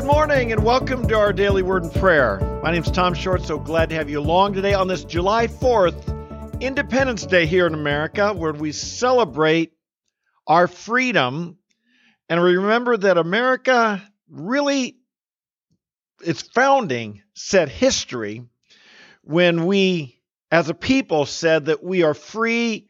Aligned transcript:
Good 0.00 0.06
morning 0.06 0.50
and 0.50 0.64
welcome 0.64 1.06
to 1.08 1.14
our 1.18 1.30
daily 1.30 1.62
word 1.62 1.82
and 1.82 1.92
prayer. 1.92 2.40
My 2.62 2.70
name 2.70 2.82
is 2.82 2.90
Tom 2.90 3.12
Short, 3.12 3.42
so 3.42 3.58
glad 3.58 3.90
to 3.90 3.96
have 3.96 4.08
you 4.08 4.18
along 4.18 4.54
today 4.54 4.72
on 4.72 4.88
this 4.88 5.04
July 5.04 5.46
4th, 5.46 6.58
Independence 6.58 7.26
Day 7.26 7.44
here 7.44 7.66
in 7.66 7.74
America, 7.74 8.32
where 8.32 8.54
we 8.54 8.72
celebrate 8.72 9.74
our 10.46 10.68
freedom 10.68 11.58
and 12.30 12.42
remember 12.42 12.96
that 12.96 13.18
America 13.18 14.02
really, 14.30 14.96
its 16.24 16.40
founding 16.40 17.20
set 17.34 17.68
history 17.68 18.46
when 19.20 19.66
we, 19.66 20.18
as 20.50 20.70
a 20.70 20.74
people, 20.74 21.26
said 21.26 21.66
that 21.66 21.84
we 21.84 22.04
are 22.04 22.14
free 22.14 22.88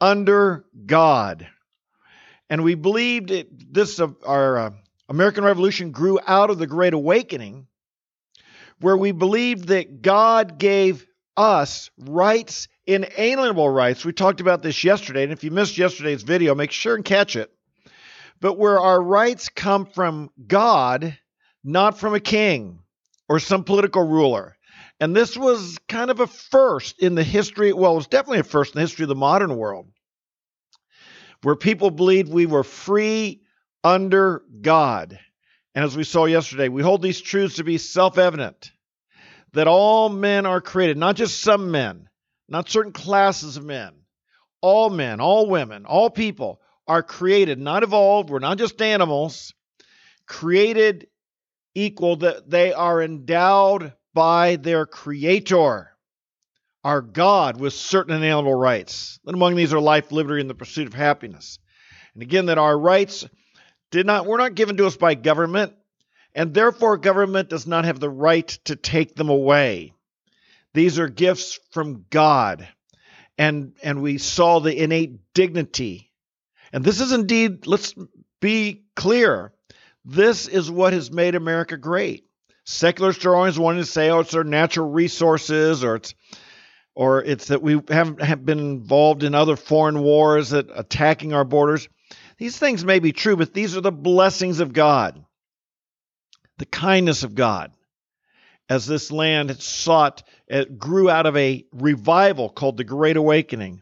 under 0.00 0.64
God. 0.86 1.48
And 2.48 2.62
we 2.62 2.76
believed 2.76 3.32
it, 3.32 3.74
this, 3.74 3.98
uh, 3.98 4.12
our 4.24 4.58
uh, 4.58 4.70
American 5.12 5.44
Revolution 5.44 5.90
grew 5.90 6.18
out 6.26 6.48
of 6.48 6.56
the 6.56 6.66
Great 6.66 6.94
Awakening, 6.94 7.66
where 8.80 8.96
we 8.96 9.12
believed 9.12 9.68
that 9.68 10.00
God 10.00 10.56
gave 10.56 11.06
us 11.36 11.90
rights, 11.98 12.66
inalienable 12.86 13.68
rights. 13.68 14.06
We 14.06 14.14
talked 14.14 14.40
about 14.40 14.62
this 14.62 14.82
yesterday, 14.82 15.22
and 15.22 15.30
if 15.30 15.44
you 15.44 15.50
missed 15.50 15.76
yesterday's 15.76 16.22
video, 16.22 16.54
make 16.54 16.70
sure 16.70 16.94
and 16.94 17.04
catch 17.04 17.36
it. 17.36 17.52
But 18.40 18.56
where 18.56 18.80
our 18.80 19.02
rights 19.02 19.50
come 19.50 19.84
from 19.84 20.30
God, 20.46 21.18
not 21.62 21.98
from 21.98 22.14
a 22.14 22.20
king 22.20 22.78
or 23.28 23.38
some 23.38 23.64
political 23.64 24.08
ruler. 24.08 24.56
And 24.98 25.14
this 25.14 25.36
was 25.36 25.78
kind 25.90 26.10
of 26.10 26.20
a 26.20 26.26
first 26.26 27.00
in 27.00 27.16
the 27.16 27.22
history, 27.22 27.74
well, 27.74 27.92
it 27.92 27.96
was 27.96 28.06
definitely 28.06 28.38
a 28.38 28.44
first 28.44 28.74
in 28.74 28.78
the 28.78 28.84
history 28.84 29.02
of 29.02 29.10
the 29.10 29.14
modern 29.14 29.58
world, 29.58 29.88
where 31.42 31.54
people 31.54 31.90
believed 31.90 32.32
we 32.32 32.46
were 32.46 32.64
free 32.64 33.41
under 33.84 34.42
God. 34.60 35.18
And 35.74 35.84
as 35.84 35.96
we 35.96 36.04
saw 36.04 36.26
yesterday, 36.26 36.68
we 36.68 36.82
hold 36.82 37.02
these 37.02 37.20
truths 37.20 37.56
to 37.56 37.64
be 37.64 37.78
self 37.78 38.18
evident 38.18 38.70
that 39.52 39.68
all 39.68 40.08
men 40.08 40.46
are 40.46 40.60
created, 40.60 40.96
not 40.96 41.16
just 41.16 41.40
some 41.40 41.70
men, 41.70 42.08
not 42.48 42.68
certain 42.68 42.92
classes 42.92 43.56
of 43.56 43.64
men, 43.64 43.92
all 44.60 44.90
men, 44.90 45.20
all 45.20 45.48
women, 45.48 45.84
all 45.86 46.10
people 46.10 46.60
are 46.86 47.02
created, 47.02 47.58
not 47.58 47.82
evolved. 47.82 48.30
We're 48.30 48.38
not 48.38 48.58
just 48.58 48.80
animals, 48.80 49.54
created 50.26 51.06
equal, 51.74 52.16
that 52.16 52.50
they 52.50 52.72
are 52.72 53.02
endowed 53.02 53.92
by 54.14 54.56
their 54.56 54.84
creator, 54.84 55.90
our 56.84 57.00
God, 57.00 57.58
with 57.58 57.72
certain 57.72 58.14
inalienable 58.14 58.54
rights. 58.54 59.18
And 59.24 59.34
among 59.34 59.54
these 59.54 59.72
are 59.72 59.80
life, 59.80 60.12
liberty, 60.12 60.40
and 60.40 60.50
the 60.50 60.54
pursuit 60.54 60.86
of 60.86 60.94
happiness. 60.94 61.58
And 62.14 62.22
again, 62.22 62.46
that 62.46 62.58
our 62.58 62.78
rights 62.78 63.26
did 63.92 64.06
not 64.06 64.26
were 64.26 64.38
not 64.38 64.56
given 64.56 64.76
to 64.78 64.86
us 64.86 64.96
by 64.96 65.14
government, 65.14 65.74
and 66.34 66.52
therefore 66.52 66.96
government 66.96 67.48
does 67.48 67.66
not 67.66 67.84
have 67.84 68.00
the 68.00 68.10
right 68.10 68.48
to 68.64 68.74
take 68.74 69.14
them 69.14 69.28
away. 69.28 69.92
These 70.74 70.98
are 70.98 71.08
gifts 71.08 71.60
from 71.70 72.06
God. 72.10 72.66
And 73.38 73.74
and 73.82 74.02
we 74.02 74.18
saw 74.18 74.58
the 74.58 74.76
innate 74.76 75.32
dignity. 75.34 76.10
And 76.72 76.82
this 76.84 77.00
is 77.00 77.12
indeed, 77.12 77.66
let's 77.66 77.94
be 78.40 78.82
clear, 78.96 79.52
this 80.04 80.48
is 80.48 80.70
what 80.70 80.92
has 80.92 81.10
made 81.10 81.34
America 81.34 81.76
great. 81.76 82.26
Secularists 82.64 83.24
are 83.24 83.34
always 83.34 83.58
wanting 83.58 83.82
to 83.82 83.90
say, 83.90 84.10
oh, 84.10 84.20
it's 84.20 84.34
our 84.34 84.44
natural 84.44 84.90
resources, 84.90 85.84
or 85.84 85.96
it's 85.96 86.14
or 86.94 87.22
it's 87.22 87.48
that 87.48 87.62
we 87.62 87.80
haven't 87.88 88.22
have 88.22 88.44
been 88.44 88.58
involved 88.58 89.22
in 89.22 89.34
other 89.34 89.56
foreign 89.56 90.00
wars 90.02 90.50
that 90.50 90.68
attacking 90.74 91.32
our 91.32 91.44
borders. 91.44 91.88
These 92.42 92.58
things 92.58 92.84
may 92.84 92.98
be 92.98 93.12
true, 93.12 93.36
but 93.36 93.54
these 93.54 93.76
are 93.76 93.80
the 93.80 93.92
blessings 93.92 94.58
of 94.58 94.72
God, 94.72 95.24
the 96.58 96.66
kindness 96.66 97.22
of 97.22 97.36
God. 97.36 97.70
As 98.68 98.84
this 98.84 99.12
land 99.12 99.62
sought, 99.62 100.24
it 100.48 100.76
grew 100.76 101.08
out 101.08 101.26
of 101.26 101.36
a 101.36 101.64
revival 101.72 102.48
called 102.48 102.78
the 102.78 102.82
Great 102.82 103.16
Awakening. 103.16 103.80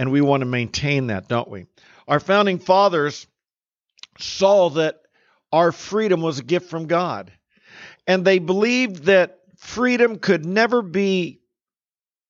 And 0.00 0.10
we 0.10 0.20
want 0.20 0.40
to 0.40 0.46
maintain 0.46 1.06
that, 1.06 1.28
don't 1.28 1.48
we? 1.48 1.66
Our 2.08 2.18
founding 2.18 2.58
fathers 2.58 3.28
saw 4.18 4.70
that 4.70 5.00
our 5.52 5.70
freedom 5.70 6.20
was 6.20 6.40
a 6.40 6.44
gift 6.44 6.68
from 6.68 6.88
God. 6.88 7.30
And 8.08 8.24
they 8.24 8.40
believed 8.40 9.04
that 9.04 9.38
freedom 9.56 10.18
could 10.18 10.44
never 10.44 10.82
be 10.82 11.42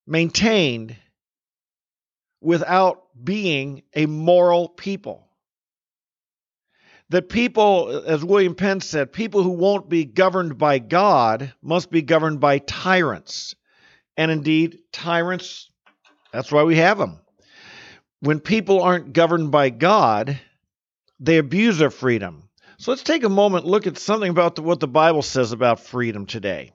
maintained 0.07 0.95
without 2.43 3.08
being 3.23 3.83
a 3.95 4.07
moral 4.07 4.69
people. 4.69 5.27
That 7.11 7.29
people, 7.29 8.05
as 8.07 8.23
William 8.23 8.55
Penn 8.55 8.81
said, 8.81 9.13
people 9.13 9.43
who 9.43 9.51
won't 9.51 9.89
be 9.89 10.05
governed 10.05 10.59
by 10.59 10.79
God 10.79 11.55
must 11.63 11.91
be 11.91 12.03
governed 12.03 12.41
by 12.41 12.59
tyrants. 12.59 13.55
And 14.17 14.31
indeed, 14.31 14.79
tyrants, 14.93 15.71
that's 16.33 16.53
why 16.53 16.65
we 16.65 16.77
have 16.77 16.99
them. 16.99 17.21
When 18.21 18.41
people 18.41 18.83
aren't 18.83 19.13
governed 19.13 19.51
by 19.51 19.71
God, 19.71 20.39
they 21.21 21.39
abuse 21.39 21.79
their 21.79 21.91
freedom. 21.91 22.49
So 22.79 22.91
let's 22.91 23.03
take 23.03 23.25
a 23.25 23.29
moment 23.29 23.65
look 23.65 23.87
at 23.87 23.99
something 23.99 24.31
about 24.31 24.57
the, 24.57 24.63
what 24.63 24.81
the 24.81 24.89
Bible 24.89 25.23
says 25.23 25.53
about 25.53 25.81
freedom 25.81 26.27
today. 26.27 26.73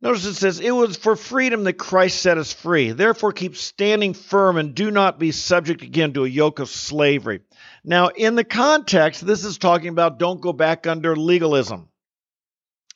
Notice 0.00 0.26
it 0.26 0.34
says, 0.34 0.60
It 0.60 0.70
was 0.70 0.96
for 0.96 1.16
freedom 1.16 1.64
that 1.64 1.72
Christ 1.74 2.22
set 2.22 2.38
us 2.38 2.52
free. 2.52 2.92
Therefore, 2.92 3.32
keep 3.32 3.56
standing 3.56 4.14
firm 4.14 4.56
and 4.56 4.74
do 4.74 4.90
not 4.90 5.18
be 5.18 5.32
subject 5.32 5.82
again 5.82 6.12
to 6.12 6.24
a 6.24 6.28
yoke 6.28 6.60
of 6.60 6.68
slavery. 6.68 7.40
Now, 7.84 8.08
in 8.08 8.36
the 8.36 8.44
context, 8.44 9.26
this 9.26 9.44
is 9.44 9.58
talking 9.58 9.88
about 9.88 10.18
don't 10.18 10.40
go 10.40 10.52
back 10.52 10.86
under 10.86 11.16
legalism. 11.16 11.88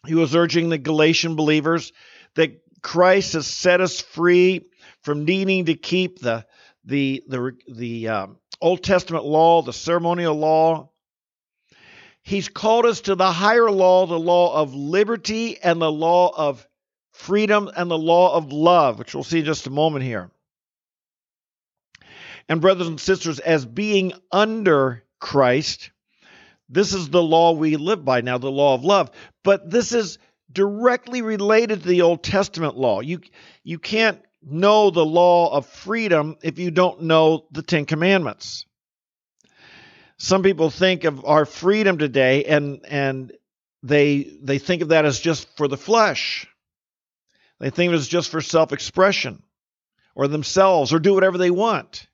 He 0.06 0.14
was 0.14 0.34
urging 0.34 0.68
the 0.68 0.78
Galatian 0.78 1.34
believers 1.34 1.92
that 2.34 2.60
Christ 2.82 3.32
has 3.34 3.46
set 3.46 3.80
us 3.80 4.00
free 4.00 4.66
from 5.02 5.24
needing 5.24 5.66
to 5.66 5.74
keep 5.74 6.20
the 6.20 6.46
the 6.84 7.22
the 7.28 7.52
the 7.72 8.08
um, 8.08 8.38
Old 8.60 8.82
Testament 8.82 9.24
law, 9.24 9.62
the 9.62 9.72
ceremonial 9.72 10.34
law. 10.34 10.90
He's 12.22 12.48
called 12.48 12.86
us 12.86 13.02
to 13.02 13.16
the 13.16 13.32
higher 13.32 13.70
law, 13.70 14.06
the 14.06 14.18
law 14.18 14.60
of 14.60 14.74
liberty 14.74 15.60
and 15.60 15.80
the 15.80 15.90
law 15.90 16.32
of 16.36 16.66
freedom, 17.12 17.70
and 17.76 17.90
the 17.90 17.98
law 17.98 18.34
of 18.36 18.52
love, 18.52 18.98
which 18.98 19.14
we'll 19.14 19.24
see 19.24 19.40
in 19.40 19.44
just 19.44 19.66
a 19.66 19.70
moment 19.70 20.04
here. 20.04 20.30
And, 22.48 22.60
brothers 22.60 22.88
and 22.88 23.00
sisters, 23.00 23.38
as 23.38 23.64
being 23.64 24.12
under 24.30 25.04
Christ, 25.20 25.90
this 26.68 26.92
is 26.92 27.08
the 27.10 27.22
law 27.22 27.52
we 27.52 27.76
live 27.76 28.04
by 28.04 28.20
now, 28.22 28.38
the 28.38 28.50
law 28.50 28.74
of 28.74 28.84
love. 28.84 29.10
But 29.44 29.70
this 29.70 29.92
is 29.92 30.18
directly 30.50 31.22
related 31.22 31.82
to 31.82 31.88
the 31.88 32.02
Old 32.02 32.22
Testament 32.22 32.76
law. 32.76 33.00
You, 33.00 33.20
you 33.62 33.78
can't 33.78 34.20
know 34.42 34.90
the 34.90 35.04
law 35.04 35.54
of 35.54 35.66
freedom 35.66 36.36
if 36.42 36.58
you 36.58 36.70
don't 36.70 37.02
know 37.02 37.46
the 37.52 37.62
Ten 37.62 37.84
Commandments. 37.84 38.66
Some 40.18 40.42
people 40.42 40.70
think 40.70 41.04
of 41.04 41.24
our 41.24 41.44
freedom 41.44 41.98
today 41.98 42.44
and, 42.44 42.84
and 42.88 43.32
they, 43.82 44.36
they 44.42 44.58
think 44.58 44.82
of 44.82 44.88
that 44.88 45.04
as 45.04 45.18
just 45.18 45.56
for 45.56 45.68
the 45.68 45.76
flesh. 45.76 46.46
They 47.62 47.70
think 47.70 47.90
it 47.90 47.94
was 47.94 48.08
just 48.08 48.28
for 48.28 48.40
self 48.40 48.72
expression 48.72 49.40
or 50.16 50.26
themselves 50.26 50.92
or 50.92 50.98
do 50.98 51.14
whatever 51.14 51.38
they 51.38 51.52
want. 51.52 52.08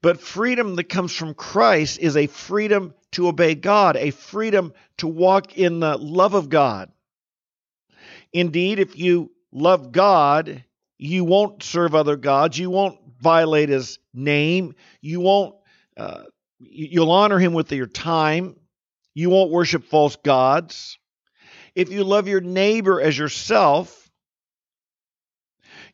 But 0.00 0.18
freedom 0.18 0.76
that 0.76 0.84
comes 0.84 1.14
from 1.14 1.34
Christ 1.34 1.98
is 1.98 2.16
a 2.16 2.26
freedom 2.26 2.94
to 3.12 3.28
obey 3.28 3.54
God, 3.54 3.96
a 3.96 4.12
freedom 4.12 4.72
to 4.96 5.08
walk 5.08 5.58
in 5.58 5.80
the 5.80 5.98
love 5.98 6.32
of 6.32 6.48
God. 6.48 6.90
Indeed, 8.32 8.78
if 8.78 8.98
you 8.98 9.30
love 9.52 9.92
God, 9.92 10.64
you 10.96 11.24
won't 11.24 11.62
serve 11.62 11.94
other 11.94 12.16
gods, 12.16 12.58
you 12.58 12.70
won't 12.70 12.98
violate 13.20 13.68
his 13.68 13.98
name, 14.14 14.74
you 15.02 15.20
won't 15.20 15.54
uh, 15.98 16.22
you'll 16.60 17.10
honor 17.10 17.38
him 17.38 17.52
with 17.52 17.70
your 17.72 17.86
time, 17.86 18.56
you 19.12 19.28
won't 19.28 19.50
worship 19.50 19.84
false 19.84 20.16
gods. 20.16 20.98
If 21.74 21.90
you 21.90 22.04
love 22.04 22.26
your 22.26 22.40
neighbor 22.40 23.02
as 23.02 23.18
yourself, 23.18 24.05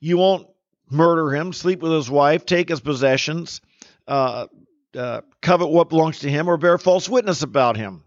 you 0.03 0.19
won't 0.19 0.49
murder 0.91 1.31
him, 1.31 1.53
sleep 1.53 1.81
with 1.81 1.93
his 1.93 2.11
wife, 2.11 2.45
take 2.45 2.69
his 2.69 2.81
possessions, 2.81 3.61
uh, 4.09 4.49
uh, 4.97 5.21
covet 5.41 5.69
what 5.69 5.89
belongs 5.89 6.19
to 6.19 6.29
him, 6.29 6.49
or 6.49 6.57
bear 6.57 6.77
false 6.77 7.09
witness 7.09 7.43
about 7.43 7.77
him, 7.77 8.03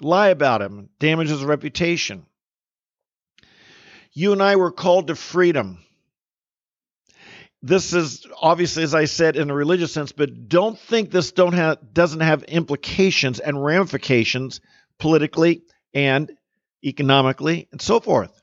lie 0.00 0.28
about 0.28 0.62
him, 0.62 0.88
damage 1.00 1.28
his 1.28 1.42
reputation. 1.42 2.24
You 4.12 4.32
and 4.32 4.40
I 4.40 4.54
were 4.54 4.70
called 4.70 5.08
to 5.08 5.16
freedom. 5.16 5.78
This 7.60 7.92
is 7.92 8.24
obviously, 8.40 8.84
as 8.84 8.94
I 8.94 9.06
said, 9.06 9.36
in 9.36 9.50
a 9.50 9.54
religious 9.54 9.92
sense, 9.92 10.12
but 10.12 10.48
don't 10.48 10.78
think 10.78 11.10
this 11.10 11.32
don't 11.32 11.54
have, 11.54 11.78
doesn't 11.92 12.20
have 12.20 12.44
implications 12.44 13.40
and 13.40 13.62
ramifications 13.62 14.60
politically 15.00 15.62
and 15.92 16.30
economically 16.84 17.66
and 17.72 17.82
so 17.82 17.98
forth. 17.98 18.41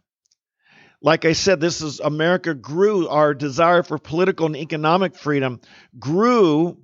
Like 1.02 1.24
I 1.24 1.34
said, 1.34 1.62
this 1.62 1.82
is 1.82 2.00
America 2.00 2.54
grew, 2.54 3.08
our 3.08 3.34
desire 3.34 3.84
for 3.84 3.98
political 3.98 4.46
and 4.46 4.56
economic 4.56 5.16
freedom 5.16 5.62
grew 5.98 6.78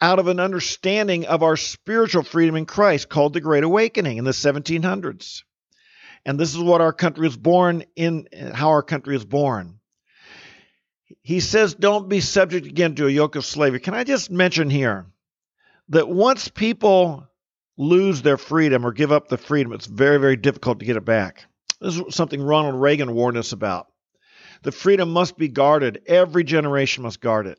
out 0.00 0.18
of 0.18 0.28
an 0.28 0.40
understanding 0.40 1.26
of 1.26 1.42
our 1.42 1.56
spiritual 1.56 2.22
freedom 2.22 2.56
in 2.56 2.66
Christ 2.66 3.08
called 3.08 3.32
the 3.32 3.40
Great 3.40 3.64
Awakening 3.64 4.18
in 4.18 4.24
the 4.24 4.30
1700s. 4.30 5.42
And 6.26 6.38
this 6.38 6.54
is 6.54 6.60
what 6.60 6.80
our 6.80 6.92
country 6.92 7.26
is 7.26 7.36
born 7.36 7.84
in, 7.96 8.28
how 8.52 8.70
our 8.70 8.82
country 8.82 9.16
is 9.16 9.24
born. 9.24 9.80
He 11.22 11.40
says, 11.40 11.74
don't 11.74 12.08
be 12.08 12.20
subject 12.20 12.66
again 12.66 12.94
to 12.96 13.06
a 13.06 13.10
yoke 13.10 13.36
of 13.36 13.44
slavery. 13.44 13.80
Can 13.80 13.94
I 13.94 14.04
just 14.04 14.30
mention 14.30 14.70
here 14.70 15.06
that 15.88 16.08
once 16.08 16.48
people 16.48 17.26
lose 17.76 18.22
their 18.22 18.36
freedom 18.36 18.86
or 18.86 18.92
give 18.92 19.12
up 19.12 19.28
the 19.28 19.38
freedom, 19.38 19.72
it's 19.72 19.86
very, 19.86 20.18
very 20.18 20.36
difficult 20.36 20.80
to 20.80 20.86
get 20.86 20.96
it 20.96 21.04
back. 21.04 21.46
This 21.80 21.96
is 21.96 22.14
something 22.14 22.42
Ronald 22.42 22.80
Reagan 22.80 23.14
warned 23.14 23.38
us 23.38 23.52
about. 23.52 23.86
The 24.62 24.72
freedom 24.72 25.10
must 25.12 25.38
be 25.38 25.48
guarded. 25.48 26.02
Every 26.06 26.44
generation 26.44 27.02
must 27.02 27.20
guard 27.20 27.46
it. 27.46 27.58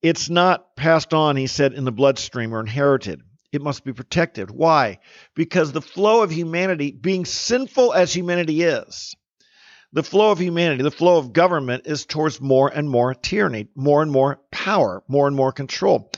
It's 0.00 0.30
not 0.30 0.76
passed 0.76 1.12
on, 1.12 1.36
he 1.36 1.48
said, 1.48 1.72
in 1.72 1.84
the 1.84 1.90
bloodstream 1.90 2.54
or 2.54 2.60
inherited. 2.60 3.20
It 3.50 3.62
must 3.62 3.84
be 3.84 3.92
protected. 3.92 4.50
Why? 4.50 4.98
Because 5.34 5.72
the 5.72 5.82
flow 5.82 6.22
of 6.22 6.30
humanity, 6.30 6.92
being 6.92 7.24
sinful 7.24 7.92
as 7.94 8.14
humanity 8.14 8.62
is, 8.62 9.16
the 9.92 10.02
flow 10.02 10.30
of 10.30 10.38
humanity, 10.38 10.82
the 10.82 10.90
flow 10.90 11.18
of 11.18 11.32
government 11.32 11.86
is 11.86 12.04
towards 12.06 12.40
more 12.40 12.68
and 12.68 12.88
more 12.88 13.14
tyranny, 13.14 13.68
more 13.74 14.02
and 14.02 14.12
more 14.12 14.38
power, 14.52 15.02
more 15.08 15.26
and 15.26 15.34
more 15.34 15.50
control. 15.50 16.12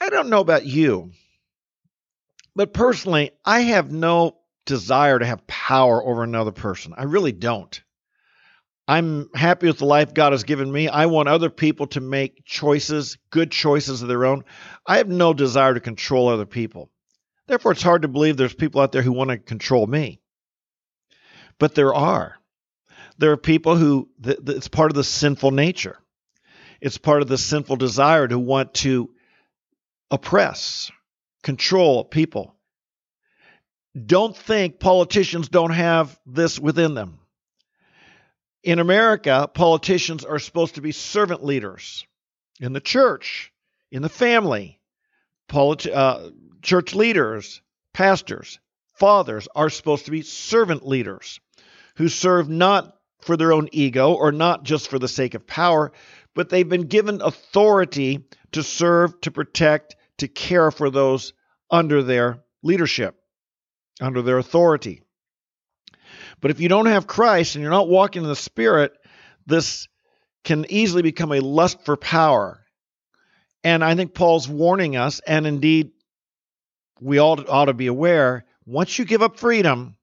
I 0.00 0.08
don't 0.08 0.30
know 0.30 0.40
about 0.40 0.64
you, 0.64 1.12
but 2.54 2.72
personally, 2.72 3.32
I 3.44 3.60
have 3.60 3.92
no 3.92 4.38
desire 4.66 5.18
to 5.18 5.26
have 5.26 5.46
power 5.46 6.04
over 6.04 6.22
another 6.22 6.52
person. 6.52 6.92
I 6.96 7.04
really 7.04 7.32
don't. 7.32 7.80
I'm 8.88 9.30
happy 9.34 9.66
with 9.66 9.78
the 9.78 9.86
life 9.86 10.14
God 10.14 10.32
has 10.32 10.44
given 10.44 10.70
me. 10.70 10.88
I 10.88 11.06
want 11.06 11.28
other 11.28 11.50
people 11.50 11.88
to 11.88 12.00
make 12.00 12.44
choices, 12.44 13.18
good 13.30 13.50
choices 13.50 14.02
of 14.02 14.08
their 14.08 14.26
own. 14.26 14.44
I 14.86 14.98
have 14.98 15.08
no 15.08 15.34
desire 15.34 15.74
to 15.74 15.80
control 15.80 16.28
other 16.28 16.46
people. 16.46 16.90
Therefore, 17.48 17.72
it's 17.72 17.82
hard 17.82 18.02
to 18.02 18.08
believe 18.08 18.36
there's 18.36 18.54
people 18.54 18.80
out 18.80 18.92
there 18.92 19.02
who 19.02 19.12
want 19.12 19.30
to 19.30 19.38
control 19.38 19.86
me. 19.86 20.20
But 21.58 21.74
there 21.74 21.94
are. 21.94 22.36
There 23.18 23.32
are 23.32 23.36
people 23.36 23.76
who, 23.76 24.08
it's 24.24 24.68
part 24.68 24.90
of 24.90 24.94
the 24.94 25.04
sinful 25.04 25.52
nature. 25.52 25.98
It's 26.80 26.98
part 26.98 27.22
of 27.22 27.28
the 27.28 27.38
sinful 27.38 27.76
desire 27.76 28.28
to 28.28 28.38
want 28.38 28.74
to 28.74 29.10
oppress, 30.10 30.92
control 31.42 32.04
people. 32.04 32.55
Don't 34.04 34.36
think 34.36 34.78
politicians 34.78 35.48
don't 35.48 35.70
have 35.70 36.18
this 36.26 36.58
within 36.58 36.94
them. 36.94 37.18
In 38.62 38.78
America, 38.78 39.48
politicians 39.52 40.24
are 40.24 40.38
supposed 40.38 40.74
to 40.74 40.80
be 40.80 40.92
servant 40.92 41.44
leaders 41.44 42.04
in 42.60 42.72
the 42.72 42.80
church, 42.80 43.52
in 43.90 44.02
the 44.02 44.08
family. 44.08 44.80
Uh, 45.52 46.30
church 46.62 46.94
leaders, 46.94 47.62
pastors, 47.94 48.58
fathers 48.98 49.46
are 49.54 49.70
supposed 49.70 50.06
to 50.06 50.10
be 50.10 50.22
servant 50.22 50.86
leaders 50.86 51.40
who 51.96 52.08
serve 52.08 52.48
not 52.48 52.96
for 53.20 53.36
their 53.36 53.52
own 53.52 53.68
ego 53.72 54.12
or 54.12 54.32
not 54.32 54.64
just 54.64 54.88
for 54.88 54.98
the 54.98 55.08
sake 55.08 55.34
of 55.34 55.46
power, 55.46 55.92
but 56.34 56.48
they've 56.48 56.68
been 56.68 56.88
given 56.88 57.22
authority 57.22 58.24
to 58.52 58.62
serve, 58.62 59.20
to 59.20 59.30
protect, 59.30 59.96
to 60.18 60.28
care 60.28 60.70
for 60.70 60.90
those 60.90 61.32
under 61.70 62.02
their 62.02 62.42
leadership, 62.62 63.16
under 64.00 64.22
their 64.22 64.38
authority. 64.38 65.02
But 66.40 66.50
if 66.50 66.60
you 66.60 66.68
don't 66.68 66.86
have 66.86 67.06
Christ 67.06 67.54
and 67.54 67.62
you're 67.62 67.70
not 67.70 67.88
walking 67.88 68.22
in 68.22 68.28
the 68.28 68.36
Spirit, 68.36 68.92
this 69.46 69.88
can 70.44 70.66
easily 70.68 71.02
become 71.02 71.32
a 71.32 71.40
lust 71.40 71.84
for 71.84 71.96
power. 71.96 72.60
And 73.64 73.82
I 73.82 73.94
think 73.94 74.14
Paul's 74.14 74.48
warning 74.48 74.96
us, 74.96 75.20
and 75.20 75.46
indeed, 75.46 75.92
we 77.00 77.18
all 77.18 77.38
ought 77.50 77.64
to 77.66 77.74
be 77.74 77.88
aware 77.88 78.44
once 78.66 78.98
you 78.98 79.04
give 79.04 79.22
up 79.22 79.38
freedom, 79.38 79.96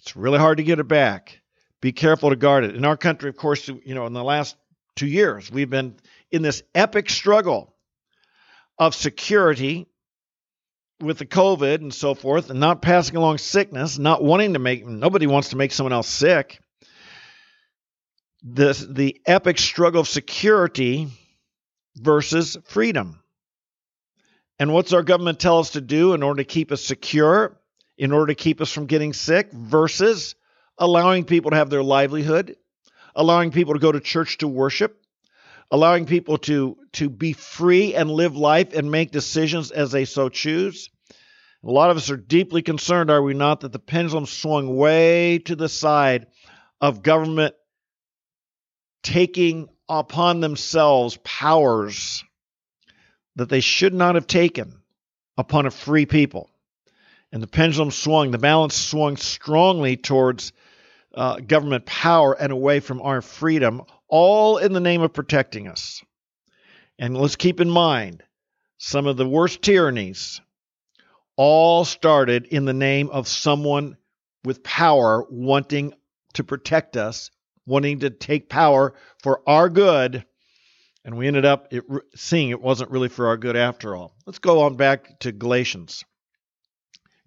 it's 0.00 0.16
really 0.16 0.38
hard 0.38 0.58
to 0.58 0.64
get 0.64 0.78
it 0.78 0.88
back. 0.88 1.40
Be 1.80 1.92
careful 1.92 2.30
to 2.30 2.36
guard 2.36 2.64
it. 2.64 2.74
In 2.74 2.84
our 2.84 2.96
country, 2.96 3.28
of 3.28 3.36
course, 3.36 3.68
you 3.68 3.94
know, 3.94 4.06
in 4.06 4.14
the 4.14 4.24
last 4.24 4.56
two 4.96 5.06
years, 5.06 5.50
we've 5.52 5.70
been 5.70 5.94
in 6.30 6.42
this 6.42 6.62
epic 6.74 7.10
struggle 7.10 7.74
of 8.78 8.94
security 8.94 9.86
with 11.00 11.18
the 11.18 11.26
COVID 11.26 11.76
and 11.76 11.94
so 11.94 12.14
forth, 12.14 12.50
and 12.50 12.60
not 12.60 12.82
passing 12.82 13.16
along 13.16 13.38
sickness, 13.38 13.98
not 13.98 14.22
wanting 14.22 14.54
to 14.54 14.58
make 14.58 14.86
nobody 14.86 15.26
wants 15.26 15.50
to 15.50 15.56
make 15.56 15.72
someone 15.72 15.92
else 15.92 16.08
sick. 16.08 16.60
The 18.42 18.86
the 18.88 19.20
epic 19.26 19.58
struggle 19.58 20.00
of 20.00 20.08
security 20.08 21.08
versus 21.96 22.56
freedom. 22.64 23.20
And 24.58 24.72
what's 24.72 24.92
our 24.92 25.02
government 25.02 25.38
tell 25.38 25.60
us 25.60 25.70
to 25.70 25.80
do 25.80 26.14
in 26.14 26.22
order 26.22 26.42
to 26.42 26.48
keep 26.48 26.72
us 26.72 26.82
secure, 26.82 27.60
in 27.96 28.12
order 28.12 28.26
to 28.26 28.34
keep 28.34 28.60
us 28.60 28.72
from 28.72 28.86
getting 28.86 29.12
sick, 29.12 29.52
versus 29.52 30.34
allowing 30.78 31.24
people 31.24 31.52
to 31.52 31.56
have 31.56 31.70
their 31.70 31.82
livelihood, 31.82 32.56
allowing 33.14 33.50
people 33.50 33.74
to 33.74 33.80
go 33.80 33.92
to 33.92 34.00
church 34.00 34.38
to 34.38 34.48
worship, 34.48 35.00
allowing 35.70 36.06
people 36.06 36.38
to 36.38 36.76
to 36.92 37.10
be 37.10 37.32
free 37.32 37.94
and 37.94 38.10
live 38.10 38.36
life 38.36 38.74
and 38.74 38.90
make 38.90 39.10
decisions 39.10 39.70
as 39.70 39.90
they 39.90 40.04
so 40.04 40.28
choose. 40.28 40.90
A 41.64 41.70
lot 41.70 41.90
of 41.90 41.96
us 41.96 42.10
are 42.10 42.16
deeply 42.16 42.62
concerned, 42.62 43.10
are 43.10 43.22
we 43.22 43.34
not, 43.34 43.60
that 43.60 43.72
the 43.72 43.78
pendulum 43.78 44.26
swung 44.26 44.76
way 44.76 45.38
to 45.40 45.56
the 45.56 45.68
side 45.68 46.28
of 46.80 47.02
government 47.02 47.54
taking 49.02 49.68
upon 49.88 50.40
themselves 50.40 51.18
powers 51.24 52.24
that 53.36 53.48
they 53.48 53.60
should 53.60 53.94
not 53.94 54.14
have 54.14 54.26
taken 54.26 54.80
upon 55.36 55.66
a 55.66 55.70
free 55.70 56.06
people. 56.06 56.50
And 57.32 57.42
the 57.42 57.46
pendulum 57.46 57.90
swung, 57.90 58.30
the 58.30 58.38
balance 58.38 58.74
swung 58.74 59.16
strongly 59.16 59.96
towards 59.96 60.52
uh, 61.14 61.36
government 61.36 61.86
power 61.86 62.32
and 62.32 62.52
away 62.52 62.80
from 62.80 63.00
our 63.00 63.20
freedom, 63.20 63.82
all 64.08 64.58
in 64.58 64.72
the 64.72 64.80
name 64.80 65.02
of 65.02 65.12
protecting 65.12 65.68
us. 65.68 66.02
And 66.98 67.16
let's 67.16 67.36
keep 67.36 67.60
in 67.60 67.70
mind 67.70 68.22
some 68.78 69.06
of 69.06 69.16
the 69.16 69.28
worst 69.28 69.62
tyrannies 69.62 70.40
all 71.36 71.84
started 71.84 72.46
in 72.46 72.64
the 72.64 72.72
name 72.72 73.10
of 73.10 73.28
someone 73.28 73.96
with 74.44 74.62
power 74.64 75.24
wanting 75.30 75.94
to 76.34 76.44
protect 76.44 76.96
us, 76.96 77.30
wanting 77.66 78.00
to 78.00 78.10
take 78.10 78.48
power 78.48 78.94
for 79.22 79.42
our 79.46 79.68
good. 79.68 80.24
And 81.04 81.16
we 81.16 81.26
ended 81.26 81.44
up 81.44 81.72
seeing 82.16 82.50
it 82.50 82.60
wasn't 82.60 82.90
really 82.90 83.08
for 83.08 83.28
our 83.28 83.36
good 83.36 83.56
after 83.56 83.94
all. 83.94 84.14
Let's 84.26 84.40
go 84.40 84.62
on 84.62 84.76
back 84.76 85.20
to 85.20 85.32
Galatians. 85.32 86.04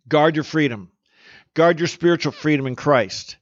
Guard 0.08 0.36
your 0.36 0.44
freedom. 0.44 0.92
Guard 1.54 1.80
your 1.80 1.88
spiritual 1.88 2.32
freedom 2.32 2.68
in 2.68 2.76
Christ. 2.76 3.38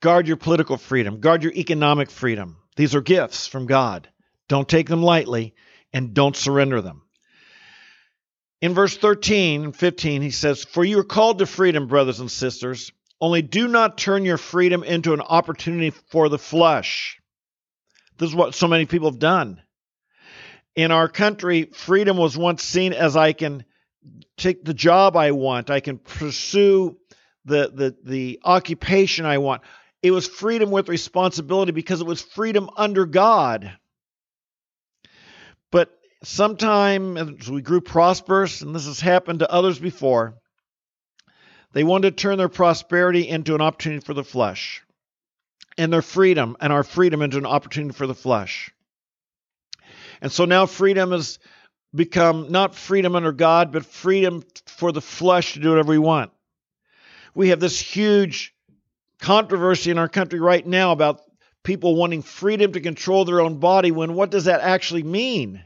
Guard 0.00 0.26
your 0.28 0.36
political 0.36 0.76
freedom. 0.76 1.20
Guard 1.20 1.42
your 1.42 1.52
economic 1.52 2.10
freedom. 2.10 2.59
These 2.76 2.94
are 2.94 3.00
gifts 3.00 3.46
from 3.46 3.66
God. 3.66 4.08
Don't 4.48 4.68
take 4.68 4.88
them 4.88 5.02
lightly 5.02 5.54
and 5.92 6.14
don't 6.14 6.36
surrender 6.36 6.80
them. 6.80 7.02
In 8.60 8.74
verse 8.74 8.96
13 8.96 9.64
and 9.64 9.76
15, 9.76 10.22
he 10.22 10.30
says, 10.30 10.64
For 10.64 10.84
you 10.84 10.98
are 10.98 11.04
called 11.04 11.38
to 11.38 11.46
freedom, 11.46 11.86
brothers 11.86 12.20
and 12.20 12.30
sisters, 12.30 12.92
only 13.20 13.42
do 13.42 13.68
not 13.68 13.98
turn 13.98 14.24
your 14.24 14.38
freedom 14.38 14.82
into 14.82 15.14
an 15.14 15.20
opportunity 15.20 15.90
for 15.90 16.28
the 16.28 16.38
flesh. 16.38 17.18
This 18.18 18.30
is 18.30 18.34
what 18.34 18.54
so 18.54 18.68
many 18.68 18.86
people 18.86 19.10
have 19.10 19.18
done. 19.18 19.62
In 20.76 20.90
our 20.90 21.08
country, 21.08 21.70
freedom 21.72 22.16
was 22.16 22.36
once 22.36 22.62
seen 22.62 22.92
as 22.92 23.16
I 23.16 23.32
can 23.32 23.64
take 24.36 24.64
the 24.64 24.74
job 24.74 25.16
I 25.16 25.32
want, 25.32 25.70
I 25.70 25.80
can 25.80 25.98
pursue 25.98 26.96
the, 27.44 27.70
the, 27.74 27.96
the 28.04 28.40
occupation 28.44 29.26
I 29.26 29.38
want. 29.38 29.62
It 30.02 30.12
was 30.12 30.26
freedom 30.26 30.70
with 30.70 30.88
responsibility 30.88 31.72
because 31.72 32.00
it 32.00 32.06
was 32.06 32.22
freedom 32.22 32.70
under 32.76 33.04
God. 33.04 33.72
But 35.70 35.90
sometime 36.22 37.16
as 37.16 37.50
we 37.50 37.60
grew 37.60 37.80
prosperous, 37.80 38.62
and 38.62 38.74
this 38.74 38.86
has 38.86 39.00
happened 39.00 39.40
to 39.40 39.50
others 39.50 39.78
before, 39.78 40.36
they 41.72 41.84
wanted 41.84 42.16
to 42.16 42.22
turn 42.22 42.38
their 42.38 42.48
prosperity 42.48 43.28
into 43.28 43.54
an 43.54 43.60
opportunity 43.60 44.04
for 44.04 44.14
the 44.14 44.24
flesh, 44.24 44.82
and 45.78 45.92
their 45.92 46.02
freedom 46.02 46.56
and 46.60 46.72
our 46.72 46.82
freedom 46.82 47.22
into 47.22 47.38
an 47.38 47.46
opportunity 47.46 47.94
for 47.94 48.06
the 48.06 48.14
flesh. 48.14 48.70
And 50.20 50.32
so 50.32 50.46
now 50.46 50.66
freedom 50.66 51.12
has 51.12 51.38
become 51.94 52.50
not 52.50 52.74
freedom 52.74 53.14
under 53.14 53.32
God, 53.32 53.72
but 53.72 53.84
freedom 53.84 54.44
for 54.66 54.92
the 54.92 55.00
flesh 55.00 55.54
to 55.54 55.60
do 55.60 55.70
whatever 55.70 55.90
we 55.90 55.98
want. 55.98 56.32
We 57.34 57.50
have 57.50 57.60
this 57.60 57.80
huge 57.80 58.54
controversy 59.20 59.90
in 59.90 59.98
our 59.98 60.08
country 60.08 60.40
right 60.40 60.66
now 60.66 60.92
about 60.92 61.20
people 61.62 61.94
wanting 61.94 62.22
freedom 62.22 62.72
to 62.72 62.80
control 62.80 63.24
their 63.24 63.40
own 63.40 63.58
body 63.58 63.90
when 63.90 64.14
what 64.14 64.30
does 64.30 64.46
that 64.46 64.60
actually 64.60 65.02
mean? 65.02 65.62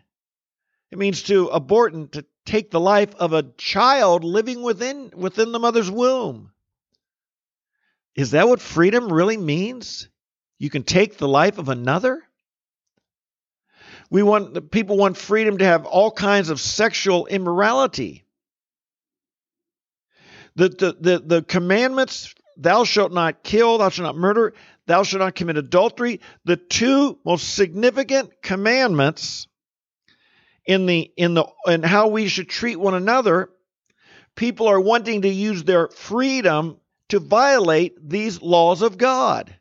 It 0.90 0.98
means 0.98 1.22
to 1.24 1.48
abort 1.48 1.94
and 1.94 2.12
to 2.12 2.24
take 2.46 2.70
the 2.70 2.80
life 2.80 3.14
of 3.16 3.32
a 3.32 3.42
child 3.56 4.24
living 4.24 4.62
within 4.62 5.12
within 5.14 5.52
the 5.52 5.58
mother's 5.58 5.90
womb. 5.90 6.50
Is 8.14 8.32
that 8.32 8.48
what 8.48 8.60
freedom 8.60 9.12
really 9.12 9.36
means? 9.36 10.08
You 10.58 10.70
can 10.70 10.84
take 10.84 11.18
the 11.18 11.28
life 11.28 11.58
of 11.58 11.68
another? 11.68 12.22
We 14.10 14.22
want 14.22 14.70
people 14.70 14.96
want 14.96 15.16
freedom 15.16 15.58
to 15.58 15.64
have 15.64 15.86
all 15.86 16.12
kinds 16.12 16.50
of 16.50 16.60
sexual 16.60 17.26
immorality. 17.26 18.24
The, 20.56 20.68
the, 20.68 20.96
the, 21.00 21.18
the 21.18 21.42
commandments, 21.42 22.32
thou 22.56 22.84
shalt 22.84 23.12
not 23.12 23.42
kill, 23.42 23.78
thou 23.78 23.88
shalt 23.88 24.06
not 24.06 24.16
murder, 24.16 24.54
thou 24.86 25.02
shalt 25.02 25.20
not 25.20 25.34
commit 25.34 25.56
adultery, 25.56 26.20
the 26.44 26.56
two 26.56 27.18
most 27.24 27.54
significant 27.54 28.42
commandments 28.42 29.48
in 30.66 30.86
the 30.86 31.10
in 31.16 31.34
the 31.34 31.46
in 31.66 31.82
how 31.82 32.08
we 32.08 32.28
should 32.28 32.48
treat 32.48 32.76
one 32.76 32.94
another, 32.94 33.50
people 34.34 34.68
are 34.68 34.80
wanting 34.80 35.22
to 35.22 35.28
use 35.28 35.64
their 35.64 35.88
freedom 35.88 36.78
to 37.08 37.20
violate 37.20 37.96
these 38.08 38.40
laws 38.40 38.82
of 38.82 38.98
God. 38.98 39.54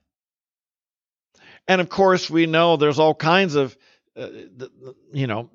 And 1.68 1.82
of 1.82 1.90
course, 1.90 2.30
we 2.30 2.46
know 2.46 2.78
there's 2.78 3.00
all 3.00 3.16
kinds 3.16 3.56
of, 3.56 3.78
uh, 4.18 4.28
you 5.14 5.28
know, 5.28 5.50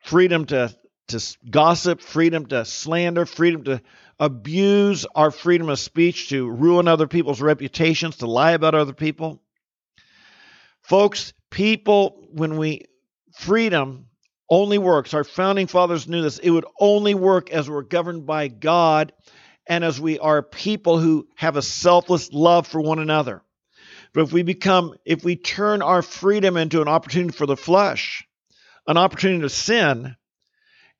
freedom 0.00 0.46
to 0.46 0.74
to 1.08 1.36
gossip, 1.50 2.00
freedom 2.00 2.46
to 2.46 2.64
slander, 2.64 3.26
freedom 3.26 3.64
to 3.64 3.82
abuse 4.18 5.06
our 5.14 5.30
freedom 5.30 5.68
of 5.68 5.78
speech 5.78 6.30
to 6.30 6.48
ruin 6.48 6.88
other 6.88 7.06
people's 7.06 7.40
reputations, 7.40 8.16
to 8.16 8.26
lie 8.26 8.52
about 8.52 8.74
other 8.74 8.92
people. 8.92 9.40
Folks, 10.82 11.32
people, 11.50 12.26
when 12.32 12.56
we 12.56 12.86
freedom 13.34 14.06
only 14.48 14.78
works, 14.78 15.14
our 15.14 15.24
founding 15.24 15.66
fathers 15.66 16.08
knew 16.08 16.22
this, 16.22 16.38
it 16.38 16.50
would 16.50 16.66
only 16.80 17.14
work 17.14 17.50
as 17.50 17.68
we're 17.68 17.82
governed 17.82 18.26
by 18.26 18.48
God 18.48 19.12
and 19.66 19.84
as 19.84 20.00
we 20.00 20.18
are 20.18 20.42
people 20.42 20.98
who 20.98 21.26
have 21.34 21.56
a 21.56 21.62
selfless 21.62 22.32
love 22.32 22.66
for 22.66 22.80
one 22.80 23.00
another. 23.00 23.42
But 24.12 24.22
if 24.22 24.32
we 24.32 24.42
become, 24.42 24.94
if 25.04 25.24
we 25.24 25.36
turn 25.36 25.82
our 25.82 26.02
freedom 26.02 26.56
into 26.56 26.80
an 26.80 26.88
opportunity 26.88 27.36
for 27.36 27.46
the 27.46 27.56
flesh, 27.56 28.26
an 28.86 28.96
opportunity 28.96 29.42
to 29.42 29.50
sin, 29.50 30.16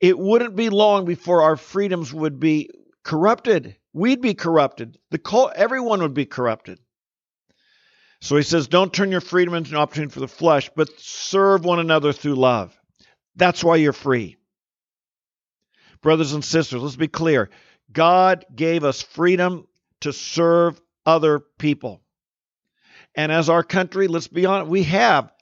it 0.00 0.18
wouldn't 0.18 0.56
be 0.56 0.70
long 0.70 1.04
before 1.04 1.42
our 1.42 1.56
freedoms 1.56 2.12
would 2.12 2.38
be 2.38 2.70
corrupted. 3.02 3.76
We'd 3.92 4.20
be 4.20 4.34
corrupted. 4.34 4.98
The 5.10 5.52
everyone 5.54 6.02
would 6.02 6.14
be 6.14 6.26
corrupted. 6.26 6.78
So 8.20 8.36
he 8.36 8.42
says, 8.42 8.68
don't 8.68 8.92
turn 8.92 9.10
your 9.10 9.20
freedom 9.20 9.54
into 9.54 9.70
an 9.70 9.76
opportunity 9.76 10.12
for 10.12 10.20
the 10.20 10.28
flesh, 10.28 10.70
but 10.74 10.88
serve 10.98 11.64
one 11.64 11.78
another 11.78 12.12
through 12.12 12.34
love. 12.34 12.78
That's 13.36 13.62
why 13.62 13.76
you're 13.76 13.92
free. 13.92 14.36
Brothers 16.02 16.32
and 16.32 16.44
sisters, 16.44 16.82
let's 16.82 16.96
be 16.96 17.08
clear. 17.08 17.50
God 17.92 18.44
gave 18.54 18.84
us 18.84 19.02
freedom 19.02 19.66
to 20.00 20.12
serve 20.12 20.80
other 21.04 21.40
people. 21.40 22.02
And 23.14 23.30
as 23.32 23.48
our 23.48 23.62
country, 23.62 24.08
let's 24.08 24.28
be 24.28 24.46
honest, 24.46 24.70
we 24.70 24.82
have 24.84 25.32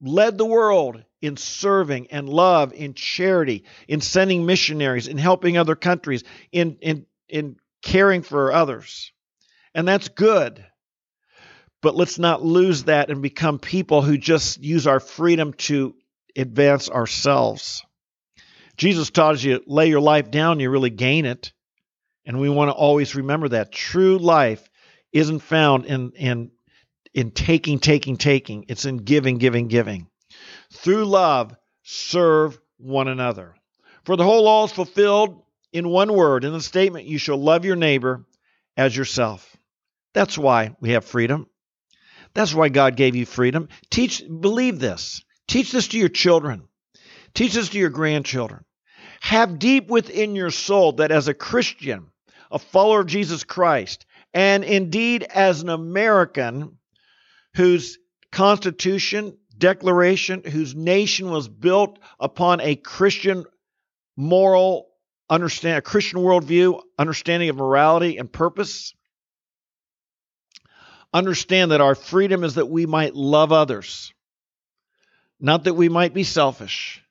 led 0.00 0.36
the 0.36 0.44
world 0.44 1.02
in 1.22 1.36
serving 1.36 2.08
and 2.10 2.28
love, 2.28 2.72
in 2.72 2.94
charity, 2.94 3.64
in 3.88 4.00
sending 4.00 4.46
missionaries, 4.46 5.08
in 5.08 5.18
helping 5.18 5.56
other 5.56 5.74
countries, 5.74 6.24
in, 6.52 6.76
in, 6.80 7.06
in 7.28 7.56
caring 7.82 8.22
for 8.22 8.52
others. 8.52 9.12
And 9.74 9.86
that's 9.86 10.08
good. 10.08 10.64
But 11.82 11.94
let's 11.94 12.18
not 12.18 12.44
lose 12.44 12.84
that 12.84 13.10
and 13.10 13.22
become 13.22 13.58
people 13.58 14.02
who 14.02 14.18
just 14.18 14.62
use 14.62 14.86
our 14.86 15.00
freedom 15.00 15.52
to 15.54 15.94
advance 16.36 16.90
ourselves. 16.90 17.84
Jesus 18.76 19.10
taught 19.10 19.34
us 19.34 19.42
you 19.42 19.62
lay 19.66 19.88
your 19.88 20.00
life 20.00 20.30
down, 20.30 20.60
you 20.60 20.70
really 20.70 20.90
gain 20.90 21.24
it. 21.24 21.52
And 22.26 22.40
we 22.40 22.48
want 22.48 22.70
to 22.70 22.74
always 22.74 23.14
remember 23.14 23.48
that. 23.50 23.72
True 23.72 24.18
life 24.18 24.68
isn't 25.12 25.38
found 25.40 25.86
in, 25.86 26.10
in, 26.12 26.50
in 27.14 27.30
taking, 27.30 27.78
taking, 27.78 28.16
taking. 28.16 28.66
It's 28.68 28.84
in 28.84 28.98
giving, 28.98 29.38
giving, 29.38 29.68
giving. 29.68 30.08
Through 30.72 31.06
love, 31.06 31.56
serve 31.82 32.58
one 32.78 33.08
another. 33.08 33.54
For 34.04 34.16
the 34.16 34.24
whole 34.24 34.44
law 34.44 34.64
is 34.64 34.72
fulfilled 34.72 35.42
in 35.72 35.88
one 35.88 36.12
word, 36.12 36.44
in 36.44 36.52
the 36.52 36.60
statement, 36.60 37.06
you 37.06 37.18
shall 37.18 37.36
love 37.36 37.64
your 37.64 37.76
neighbor 37.76 38.24
as 38.76 38.96
yourself. 38.96 39.56
That's 40.14 40.38
why 40.38 40.74
we 40.80 40.90
have 40.90 41.04
freedom. 41.04 41.48
That's 42.34 42.54
why 42.54 42.68
God 42.68 42.96
gave 42.96 43.16
you 43.16 43.26
freedom. 43.26 43.68
Teach, 43.90 44.22
believe 44.26 44.78
this. 44.78 45.22
Teach 45.48 45.72
this 45.72 45.88
to 45.88 45.98
your 45.98 46.08
children. 46.08 46.68
Teach 47.34 47.54
this 47.54 47.68
to 47.70 47.78
your 47.78 47.90
grandchildren. 47.90 48.64
Have 49.20 49.58
deep 49.58 49.88
within 49.88 50.34
your 50.34 50.50
soul 50.50 50.92
that 50.92 51.10
as 51.10 51.28
a 51.28 51.34
Christian, 51.34 52.06
a 52.50 52.58
follower 52.58 53.00
of 53.00 53.06
Jesus 53.06 53.44
Christ, 53.44 54.06
and 54.32 54.64
indeed 54.64 55.22
as 55.22 55.62
an 55.62 55.68
American 55.68 56.78
whose 57.54 57.98
Constitution, 58.32 59.36
Declaration, 59.56 60.42
whose 60.44 60.74
nation 60.74 61.30
was 61.30 61.48
built 61.48 61.98
upon 62.20 62.60
a 62.60 62.76
Christian 62.76 63.44
moral 64.16 64.88
understand, 65.28 65.78
a 65.78 65.82
Christian 65.82 66.20
worldview, 66.20 66.80
understanding 66.98 67.48
of 67.48 67.56
morality 67.56 68.18
and 68.18 68.32
purpose. 68.32 68.94
Understand 71.12 71.70
that 71.70 71.80
our 71.80 71.94
freedom 71.94 72.44
is 72.44 72.54
that 72.54 72.68
we 72.68 72.86
might 72.86 73.14
love 73.14 73.52
others 73.52 74.12
not 75.40 75.64
that 75.64 75.74
we 75.74 75.88
might 75.88 76.14
be 76.14 76.24
selfish. 76.24 77.02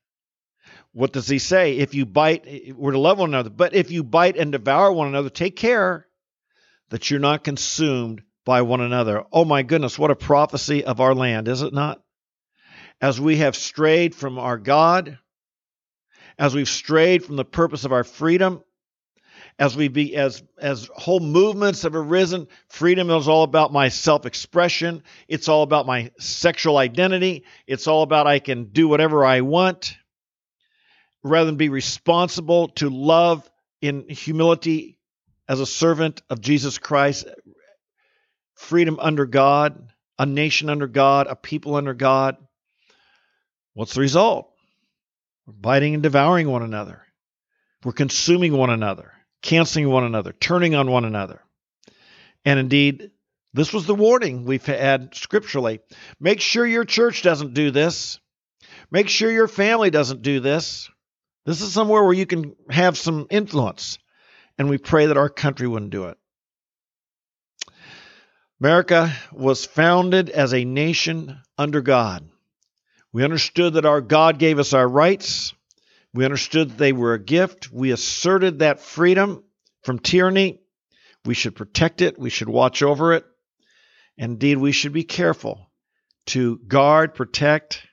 What 0.93 1.13
does 1.13 1.27
he 1.27 1.39
say? 1.39 1.77
If 1.77 1.93
you 1.93 2.05
bite, 2.05 2.73
we're 2.75 2.93
to 2.93 2.99
love 2.99 3.19
one 3.19 3.29
another, 3.29 3.49
but 3.49 3.75
if 3.75 3.91
you 3.91 4.03
bite 4.03 4.37
and 4.37 4.51
devour 4.51 4.91
one 4.91 5.07
another, 5.07 5.29
take 5.29 5.55
care 5.55 6.07
that 6.89 7.09
you're 7.09 7.19
not 7.19 7.43
consumed 7.43 8.21
by 8.45 8.61
one 8.61 8.81
another. 8.81 9.23
Oh 9.31 9.45
my 9.45 9.63
goodness, 9.63 9.99
what 9.99 10.11
a 10.11 10.15
prophecy 10.15 10.85
of 10.85 11.01
our 11.01 11.13
land, 11.13 11.47
is 11.47 11.61
it 11.61 11.73
not? 11.73 12.01
As 13.01 13.19
we 13.19 13.37
have 13.37 13.55
strayed 13.55 14.15
from 14.15 14.39
our 14.39 14.57
God, 14.57 15.19
as 16.37 16.55
we've 16.55 16.69
strayed 16.69 17.23
from 17.23 17.35
the 17.35 17.45
purpose 17.45 17.85
of 17.85 17.91
our 17.91 18.03
freedom, 18.03 18.63
as 19.57 19.75
we 19.75 19.87
be 19.87 20.15
as 20.15 20.43
as 20.57 20.89
whole 20.93 21.19
movements 21.19 21.83
have 21.83 21.95
arisen 21.95 22.47
freedom 22.69 23.09
is 23.09 23.27
all 23.27 23.43
about 23.43 23.71
my 23.71 23.89
self-expression. 23.89 25.03
It's 25.27 25.47
all 25.47 25.63
about 25.63 25.85
my 25.85 26.11
sexual 26.19 26.77
identity. 26.77 27.45
It's 27.65 27.87
all 27.87 28.03
about 28.03 28.27
i 28.27 28.39
can 28.39 28.65
do 28.65 28.87
whatever 28.87 29.23
i 29.25 29.41
want 29.41 29.97
rather 31.23 31.45
than 31.45 31.55
be 31.55 31.69
responsible 31.69 32.69
to 32.69 32.89
love 32.89 33.49
in 33.81 34.09
humility 34.09 34.97
as 35.47 35.59
a 35.59 35.65
servant 35.65 36.21
of 36.29 36.41
jesus 36.41 36.77
christ. 36.77 37.25
Freedom 38.55 38.99
under 38.99 39.25
god 39.25 39.89
a 40.19 40.25
nation 40.25 40.69
under 40.69 40.87
god 40.87 41.27
a 41.27 41.35
people 41.35 41.75
under 41.75 41.93
god 41.93 42.37
what's 43.75 43.93
the 43.93 44.01
result 44.01 44.51
we're 45.45 45.53
biting 45.53 45.93
and 45.93 46.01
devouring 46.01 46.49
one 46.49 46.63
another 46.63 47.03
we're 47.83 47.91
consuming 47.91 48.51
one 48.51 48.71
another 48.71 49.11
canceling 49.45 49.87
one 49.89 50.03
another, 50.03 50.33
turning 50.33 50.75
on 50.75 50.91
one 50.91 51.05
another. 51.05 51.39
And 52.43 52.59
indeed, 52.59 53.11
this 53.53 53.71
was 53.71 53.85
the 53.85 53.95
warning 53.95 54.43
we've 54.43 54.65
had 54.65 55.15
scripturally. 55.15 55.79
Make 56.19 56.41
sure 56.41 56.65
your 56.65 56.83
church 56.83 57.21
doesn't 57.21 57.53
do 57.53 57.71
this. 57.71 58.19
Make 58.91 59.07
sure 59.07 59.31
your 59.31 59.47
family 59.47 59.91
doesn't 59.91 60.23
do 60.23 60.39
this. 60.39 60.89
This 61.45 61.61
is 61.61 61.71
somewhere 61.71 62.03
where 62.03 62.13
you 62.13 62.25
can 62.25 62.55
have 62.69 62.97
some 62.97 63.27
influence. 63.29 63.99
And 64.57 64.67
we 64.67 64.77
pray 64.77 65.05
that 65.07 65.17
our 65.17 65.29
country 65.29 65.67
wouldn't 65.67 65.91
do 65.91 66.05
it. 66.05 66.17
America 68.59 69.13
was 69.31 69.65
founded 69.65 70.29
as 70.29 70.53
a 70.53 70.65
nation 70.65 71.39
under 71.57 71.81
God. 71.81 72.27
We 73.15 73.23
understood 73.23 73.75
that 73.75 73.85
our 73.85 74.01
God 74.01 74.39
gave 74.39 74.59
us 74.59 74.73
our 74.73 74.85
rights. 74.85 75.53
We 76.13 76.25
understood 76.25 76.71
that 76.71 76.77
they 76.77 76.91
were 76.91 77.13
a 77.13 77.23
gift. 77.23 77.71
We 77.71 77.91
asserted 77.91 78.59
that 78.59 78.81
freedom 78.81 79.45
from 79.83 79.99
tyranny. 79.99 80.59
We 81.23 81.33
should 81.33 81.55
protect 81.55 82.01
it. 82.01 82.19
We 82.19 82.29
should 82.29 82.49
watch 82.49 82.83
over 82.83 83.13
it. 83.13 83.23
Indeed, 84.17 84.57
we 84.57 84.73
should 84.73 84.91
be 84.91 85.05
careful 85.05 85.65
to 86.25 86.57
guard, 86.67 87.15
protect, 87.15 87.87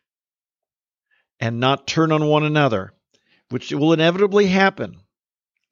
and 1.39 1.61
not 1.61 1.87
turn 1.87 2.11
on 2.11 2.27
one 2.27 2.43
another, 2.43 2.93
which 3.51 3.71
will 3.71 3.93
inevitably 3.93 4.49
happen 4.49 4.97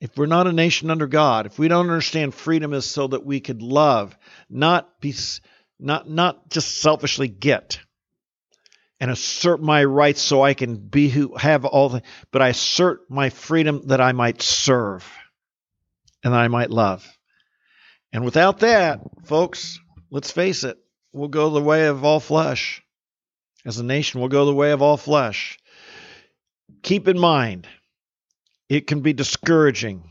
if 0.01 0.17
we're 0.17 0.27
not 0.27 0.47
a 0.47 0.53
nation 0.53 0.93
under 0.93 1.09
God. 1.09 1.47
If 1.47 1.59
we 1.59 1.67
don't 1.67 1.91
understand 1.91 2.37
freedom 2.37 2.73
is 2.73 2.85
so 2.85 3.09
that 3.09 3.27
we 3.27 3.41
could 3.41 3.63
love, 3.63 4.17
not 4.49 5.01
be, 5.01 5.13
not 5.81 6.09
not 6.09 6.51
just 6.51 6.79
selfishly 6.81 7.27
get 7.27 7.81
and 9.01 9.11
assert 9.11 9.63
my 9.63 9.83
rights 9.83 10.21
so 10.21 10.43
I 10.43 10.53
can 10.53 10.77
be 10.77 11.09
who 11.09 11.35
have 11.37 11.65
all 11.65 11.89
the, 11.89 12.03
but 12.31 12.43
I 12.43 12.49
assert 12.49 13.11
my 13.11 13.31
freedom 13.31 13.83
that 13.87 14.01
I 14.01 14.13
might 14.13 14.43
serve 14.43 15.11
and 16.23 16.35
that 16.35 16.41
I 16.41 16.49
might 16.49 16.71
love. 16.71 17.07
And 18.13 18.25
without 18.25 18.61
that, 18.61 19.01
folks, 19.25 19.79
let's 20.11 20.31
face 20.31 20.65
it, 20.65 20.79
we'll 21.13 21.29
go 21.29 21.51
the 21.51 21.63
way 21.63 21.87
of 21.87 22.05
all 22.05 22.21
flesh. 22.21 22.83
As 23.65 23.79
a 23.79 23.85
nation, 23.85 24.21
we'll 24.21 24.29
go 24.29 24.45
the 24.45 24.55
way 24.55 24.73
of 24.73 24.83
all 24.83 24.97
flesh. 24.97 25.59
Keep 26.83 27.09
in 27.09 27.19
mind, 27.19 27.67
it 28.69 28.87
can 28.87 29.01
be 29.01 29.13
discouraging. 29.13 30.05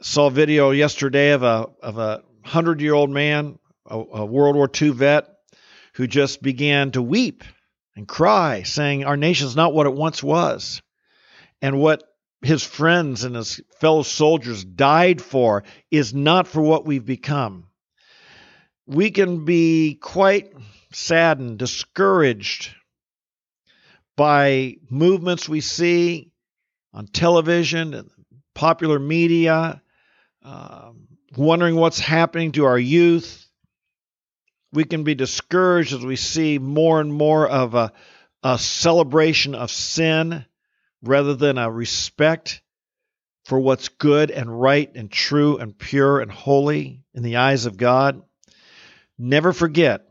I 0.00 0.04
saw 0.04 0.26
a 0.26 0.30
video 0.30 0.70
yesterday 0.70 1.32
of 1.32 1.42
a 1.42 1.68
of 1.82 1.98
a 1.98 2.22
hundred 2.44 2.80
year 2.80 2.94
old 2.94 3.10
man, 3.10 3.58
a, 3.86 3.96
a 3.96 4.24
World 4.24 4.56
War 4.56 4.70
II 4.80 4.90
vet, 4.90 5.28
who 5.98 6.06
just 6.06 6.40
began 6.40 6.92
to 6.92 7.02
weep. 7.02 7.44
and 7.96 8.06
cry, 8.06 8.62
saying, 8.62 9.04
Our 9.04 9.16
nation's 9.16 9.56
not 9.56 9.74
what 9.74 9.88
it 9.88 9.92
once 9.92 10.22
was. 10.22 10.80
And 11.60 11.80
what 11.80 12.04
his 12.40 12.62
friends 12.62 13.24
and 13.24 13.34
his 13.34 13.60
fellow 13.80 14.04
soldiers 14.04 14.64
died 14.64 15.20
for 15.20 15.64
is 15.90 16.14
not 16.14 16.46
for 16.46 16.62
what 16.62 16.86
we've 16.86 17.04
become. 17.04 17.64
We 18.86 19.10
can 19.10 19.44
be 19.44 19.98
quite 20.00 20.52
saddened, 20.92 21.58
discouraged 21.58 22.70
by 24.16 24.76
movements 24.88 25.48
we 25.48 25.60
see 25.60 26.30
on 26.94 27.08
television 27.08 27.94
and 27.94 28.08
popular 28.54 29.00
media, 29.00 29.82
uh, 30.44 30.92
wondering 31.36 31.74
what's 31.74 31.98
happening 31.98 32.52
to 32.52 32.66
our 32.66 32.78
youth. 32.78 33.47
We 34.72 34.84
can 34.84 35.04
be 35.04 35.14
discouraged 35.14 35.94
as 35.94 36.04
we 36.04 36.16
see 36.16 36.58
more 36.58 37.00
and 37.00 37.12
more 37.12 37.48
of 37.48 37.74
a, 37.74 37.92
a 38.42 38.58
celebration 38.58 39.54
of 39.54 39.70
sin 39.70 40.44
rather 41.02 41.34
than 41.34 41.58
a 41.58 41.70
respect 41.70 42.62
for 43.44 43.58
what's 43.58 43.88
good 43.88 44.30
and 44.30 44.60
right 44.60 44.94
and 44.94 45.10
true 45.10 45.56
and 45.56 45.76
pure 45.76 46.20
and 46.20 46.30
holy 46.30 47.02
in 47.14 47.22
the 47.22 47.36
eyes 47.36 47.64
of 47.64 47.78
God. 47.78 48.22
Never 49.16 49.52
forget 49.52 50.06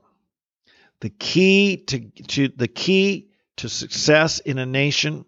the 1.00 1.10
key 1.10 1.78
to, 1.78 2.00
to 2.28 2.48
the 2.50 2.68
key 2.68 3.30
to 3.58 3.70
success 3.70 4.40
in 4.40 4.58
a 4.58 4.66
nation 4.66 5.26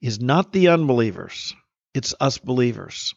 is 0.00 0.20
not 0.20 0.52
the 0.52 0.68
unbelievers, 0.68 1.54
it's 1.94 2.14
us 2.18 2.38
believers. 2.38 3.14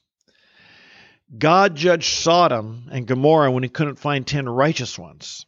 God 1.36 1.76
judged 1.76 2.14
Sodom 2.14 2.88
and 2.92 3.08
Gomorrah 3.08 3.52
when 3.52 3.64
he 3.64 3.70
couldn't 3.70 3.98
find 3.98 4.28
10 4.28 4.48
righteous 4.48 5.00
ones. 5.00 5.48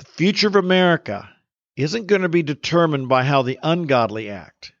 The 0.00 0.06
future 0.06 0.48
of 0.48 0.56
America 0.56 1.28
isn't 1.76 2.06
going 2.06 2.22
to 2.22 2.30
be 2.30 2.42
determined 2.42 3.10
by 3.10 3.22
how 3.22 3.42
the 3.42 3.58
ungodly 3.62 4.30
act. 4.30 4.72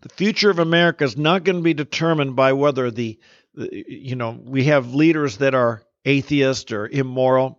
The 0.00 0.08
future 0.08 0.48
of 0.48 0.58
America 0.58 1.04
is 1.04 1.18
not 1.18 1.44
going 1.44 1.56
to 1.56 1.62
be 1.62 1.74
determined 1.74 2.34
by 2.34 2.54
whether 2.54 2.90
the, 2.90 3.18
you 3.52 4.16
know, 4.16 4.40
we 4.42 4.64
have 4.64 4.94
leaders 4.94 5.36
that 5.36 5.54
are 5.54 5.82
atheist 6.06 6.72
or 6.72 6.88
immoral. 6.88 7.58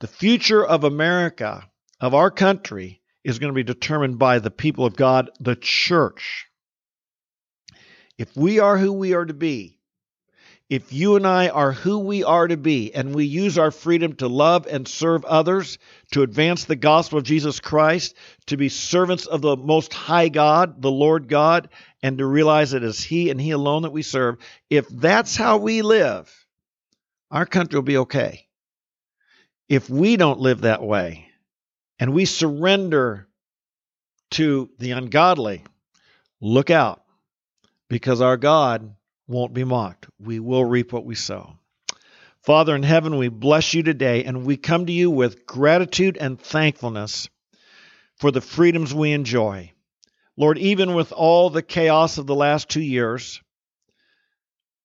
The 0.00 0.08
future 0.08 0.66
of 0.66 0.82
America, 0.82 1.70
of 2.00 2.12
our 2.12 2.32
country, 2.32 3.02
is 3.22 3.38
going 3.38 3.52
to 3.52 3.54
be 3.54 3.62
determined 3.62 4.18
by 4.18 4.40
the 4.40 4.50
people 4.50 4.84
of 4.84 4.96
God, 4.96 5.30
the 5.38 5.54
church. 5.54 6.46
If 8.18 8.36
we 8.36 8.58
are 8.58 8.78
who 8.78 8.92
we 8.92 9.14
are 9.14 9.26
to 9.26 9.34
be, 9.34 9.78
if 10.68 10.92
you 10.92 11.16
and 11.16 11.26
I 11.26 11.48
are 11.48 11.72
who 11.72 11.98
we 11.98 12.24
are 12.24 12.48
to 12.48 12.56
be, 12.56 12.94
and 12.94 13.14
we 13.14 13.26
use 13.26 13.58
our 13.58 13.70
freedom 13.70 14.14
to 14.14 14.28
love 14.28 14.66
and 14.66 14.88
serve 14.88 15.24
others, 15.24 15.78
to 16.12 16.22
advance 16.22 16.64
the 16.64 16.76
gospel 16.76 17.18
of 17.18 17.24
Jesus 17.24 17.60
Christ, 17.60 18.14
to 18.46 18.56
be 18.56 18.68
servants 18.68 19.26
of 19.26 19.42
the 19.42 19.56
Most 19.56 19.92
High 19.92 20.28
God, 20.28 20.80
the 20.80 20.90
Lord 20.90 21.28
God, 21.28 21.68
and 22.02 22.18
to 22.18 22.26
realize 22.26 22.72
it 22.72 22.84
is 22.84 23.02
He 23.02 23.30
and 23.30 23.40
He 23.40 23.50
alone 23.50 23.82
that 23.82 23.92
we 23.92 24.02
serve, 24.02 24.38
if 24.70 24.88
that's 24.88 25.36
how 25.36 25.58
we 25.58 25.82
live, 25.82 26.32
our 27.30 27.46
country 27.46 27.76
will 27.76 27.82
be 27.82 27.98
okay. 27.98 28.46
If 29.68 29.88
we 29.90 30.16
don't 30.16 30.40
live 30.40 30.62
that 30.62 30.82
way 30.82 31.26
and 31.98 32.12
we 32.12 32.24
surrender 32.24 33.28
to 34.32 34.70
the 34.78 34.92
ungodly, 34.92 35.64
look 36.40 36.70
out 36.70 37.02
because 37.88 38.20
our 38.20 38.36
God 38.36 38.94
won't 39.32 39.54
be 39.54 39.64
mocked. 39.64 40.06
We 40.20 40.38
will 40.38 40.64
reap 40.64 40.92
what 40.92 41.04
we 41.04 41.14
sow. 41.14 41.56
Father 42.42 42.74
in 42.74 42.82
heaven, 42.82 43.16
we 43.16 43.28
bless 43.28 43.72
you 43.74 43.82
today 43.82 44.24
and 44.24 44.44
we 44.44 44.56
come 44.56 44.86
to 44.86 44.92
you 44.92 45.10
with 45.10 45.46
gratitude 45.46 46.16
and 46.16 46.40
thankfulness 46.40 47.28
for 48.16 48.30
the 48.30 48.40
freedoms 48.40 48.94
we 48.94 49.12
enjoy. 49.12 49.72
Lord, 50.36 50.58
even 50.58 50.94
with 50.94 51.12
all 51.12 51.50
the 51.50 51.62
chaos 51.62 52.18
of 52.18 52.26
the 52.26 52.34
last 52.34 52.68
two 52.68 52.80
years, 52.80 53.40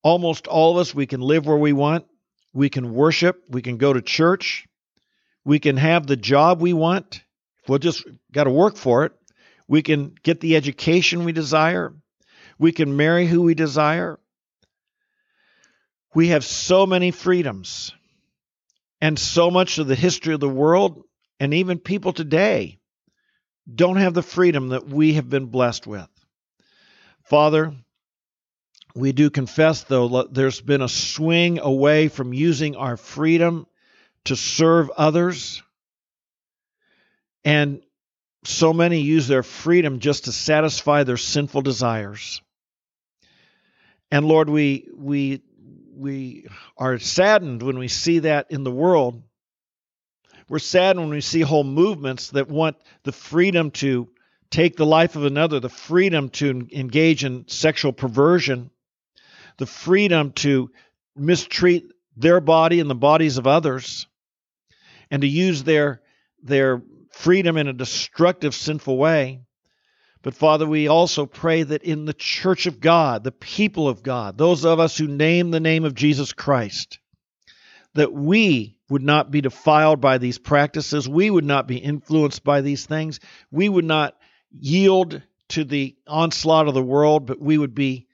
almost 0.04 0.48
all 0.48 0.72
of 0.74 0.78
us, 0.78 0.94
we 0.94 1.06
can 1.06 1.22
live 1.22 1.46
where 1.46 1.58
we 1.58 1.74
want. 1.74 2.06
We 2.54 2.70
can 2.70 2.94
worship. 2.94 3.44
We 3.50 3.62
can 3.62 3.78
go 3.78 3.94
to 3.94 4.02
church. 4.02 4.68
We 5.44 5.60
can 5.60 5.78
have 5.78 6.06
the 6.06 6.18
job 6.18 6.62
we 6.62 6.74
want. 6.74 7.24
We'll 7.68 7.80
just 7.80 8.06
got 8.32 8.46
to 8.46 8.52
work 8.52 8.78
for 8.78 9.06
it. 9.06 9.14
We 9.68 9.82
can 9.82 10.16
get 10.24 10.40
the 10.40 10.56
education 10.56 11.26
we 11.26 11.32
desire. 11.32 11.94
We 12.60 12.72
can 12.72 12.98
marry 12.98 13.28
who 13.28 13.42
we 13.42 13.54
desire. 13.54 14.20
We 16.18 16.30
have 16.30 16.44
so 16.44 16.88
many 16.88 17.12
freedoms 17.12 17.94
and 19.00 19.20
so 19.20 19.52
much 19.52 19.78
of 19.78 19.86
the 19.86 19.94
history 19.94 20.34
of 20.34 20.40
the 20.40 20.50
world 20.50 21.04
and 21.40 21.54
even 21.54 21.78
people 21.78 22.12
today 22.12 22.80
don't 23.72 23.98
have 23.98 24.16
the 24.16 24.24
freedom 24.24 24.70
that 24.70 24.88
we 24.88 25.14
have 25.14 25.30
been 25.30 25.46
blessed 25.46 25.86
with. 25.86 26.10
Father, 27.26 27.72
we 28.96 29.12
do 29.12 29.30
confess, 29.30 29.84
though, 29.84 30.24
there's 30.24 30.60
been 30.60 30.82
a 30.82 30.90
swing 30.90 31.60
away 31.60 32.08
from 32.08 32.34
using 32.34 32.76
our 32.76 32.98
freedom 32.98 33.68
to 34.24 34.36
serve 34.36 34.90
others. 34.98 35.62
And 37.46 37.84
so 38.44 38.74
many 38.74 39.02
use 39.02 39.28
their 39.28 39.44
freedom 39.44 40.00
just 40.00 40.26
to 40.26 40.32
satisfy 40.32 41.04
their 41.04 41.18
sinful 41.18 41.62
desires. 41.62 42.42
And 44.10 44.26
Lord, 44.26 44.50
we, 44.50 44.88
we 44.96 45.44
we 45.98 46.48
are 46.78 47.00
saddened 47.00 47.64
when 47.64 47.80
we 47.80 47.88
see 47.88 48.20
that 48.20 48.48
in 48.50 48.64
the 48.64 48.72
world. 48.72 49.22
We're 50.50 50.60
saddened 50.60 51.08
when 51.08 51.16
we 51.16 51.22
see 51.22 51.42
whole 51.42 51.64
movements 51.64 52.30
that 52.32 52.50
want 52.50 52.78
the 53.04 53.12
freedom 53.12 53.72
to 53.72 54.08
take 54.50 54.78
the 54.78 54.86
life 54.86 55.16
of 55.16 55.26
another, 55.26 55.60
the 55.60 55.70
freedom 55.70 56.30
to 56.30 56.68
engage 56.72 57.26
in 57.26 57.48
sexual 57.48 57.92
perversion, 57.92 58.70
the 59.58 59.66
freedom 59.66 60.32
to 60.34 60.72
mistreat 61.16 61.92
their 62.16 62.40
body 62.40 62.80
and 62.80 62.90
the 62.90 62.96
bodies 62.96 63.38
of 63.38 63.48
others, 63.48 64.08
and 65.12 65.22
to 65.22 65.28
use 65.28 65.64
their, 65.64 66.02
their 66.44 66.82
freedom 67.12 67.58
in 67.58 67.68
a 67.68 67.74
destructive, 67.74 68.56
sinful 68.56 68.98
way. 68.98 69.42
But 70.24 70.34
Father, 70.34 70.66
we 70.66 70.88
also 70.88 71.26
pray 71.26 71.64
that 71.64 71.84
in 71.84 72.06
the 72.06 72.14
church 72.14 72.66
of 72.66 72.80
God, 72.80 73.24
the 73.24 73.32
people 73.32 73.88
of 73.88 74.04
God, 74.04 74.38
those 74.38 74.66
of 74.66 74.80
us 74.80 74.98
who 74.98 75.08
name 75.08 75.52
the 75.52 75.60
name 75.60 75.86
of 75.86 75.96
Jesus 75.96 76.34
Christ, 76.34 77.00
that 77.94 78.12
we 78.12 78.78
would 78.90 79.04
not 79.04 79.32
be 79.32 79.42
defiled 79.42 80.02
by 80.02 80.18
these 80.18 80.38
practices. 80.38 81.08
We 81.08 81.30
would 81.30 81.46
not 81.46 81.68
be 81.68 81.78
influenced 81.78 82.44
by 82.44 82.62
these 82.62 82.86
things. 82.86 83.20
We 83.52 83.70
would 83.70 83.86
not 83.86 84.18
yield 84.52 85.22
to 85.50 85.64
the 85.64 85.96
onslaught 86.08 86.68
of 86.68 86.74
the 86.74 86.84
world, 86.84 87.26
but 87.26 87.40
we 87.40 87.58
would 87.58 87.76
be, 87.76 88.08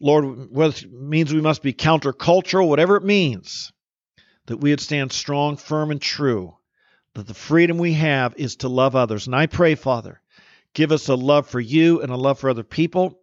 Lord, 0.00 0.50
what 0.50 0.84
means 0.90 1.32
we 1.32 1.40
must 1.40 1.62
be 1.62 1.72
countercultural, 1.72 2.68
whatever 2.68 2.96
it 2.96 3.04
means, 3.04 3.72
that 4.46 4.58
we 4.58 4.70
would 4.70 4.80
stand 4.80 5.12
strong, 5.12 5.56
firm, 5.56 5.90
and 5.90 6.00
true, 6.00 6.56
that 7.14 7.26
the 7.26 7.34
freedom 7.34 7.78
we 7.78 7.94
have 7.94 8.34
is 8.36 8.56
to 8.56 8.68
love 8.68 8.96
others. 8.96 9.26
And 9.26 9.36
I 9.36 9.46
pray, 9.46 9.74
Father, 9.74 10.21
Give 10.74 10.92
us 10.92 11.08
a 11.08 11.14
love 11.14 11.48
for 11.48 11.60
you 11.60 12.00
and 12.00 12.10
a 12.10 12.16
love 12.16 12.38
for 12.38 12.50
other 12.50 12.64
people, 12.64 13.20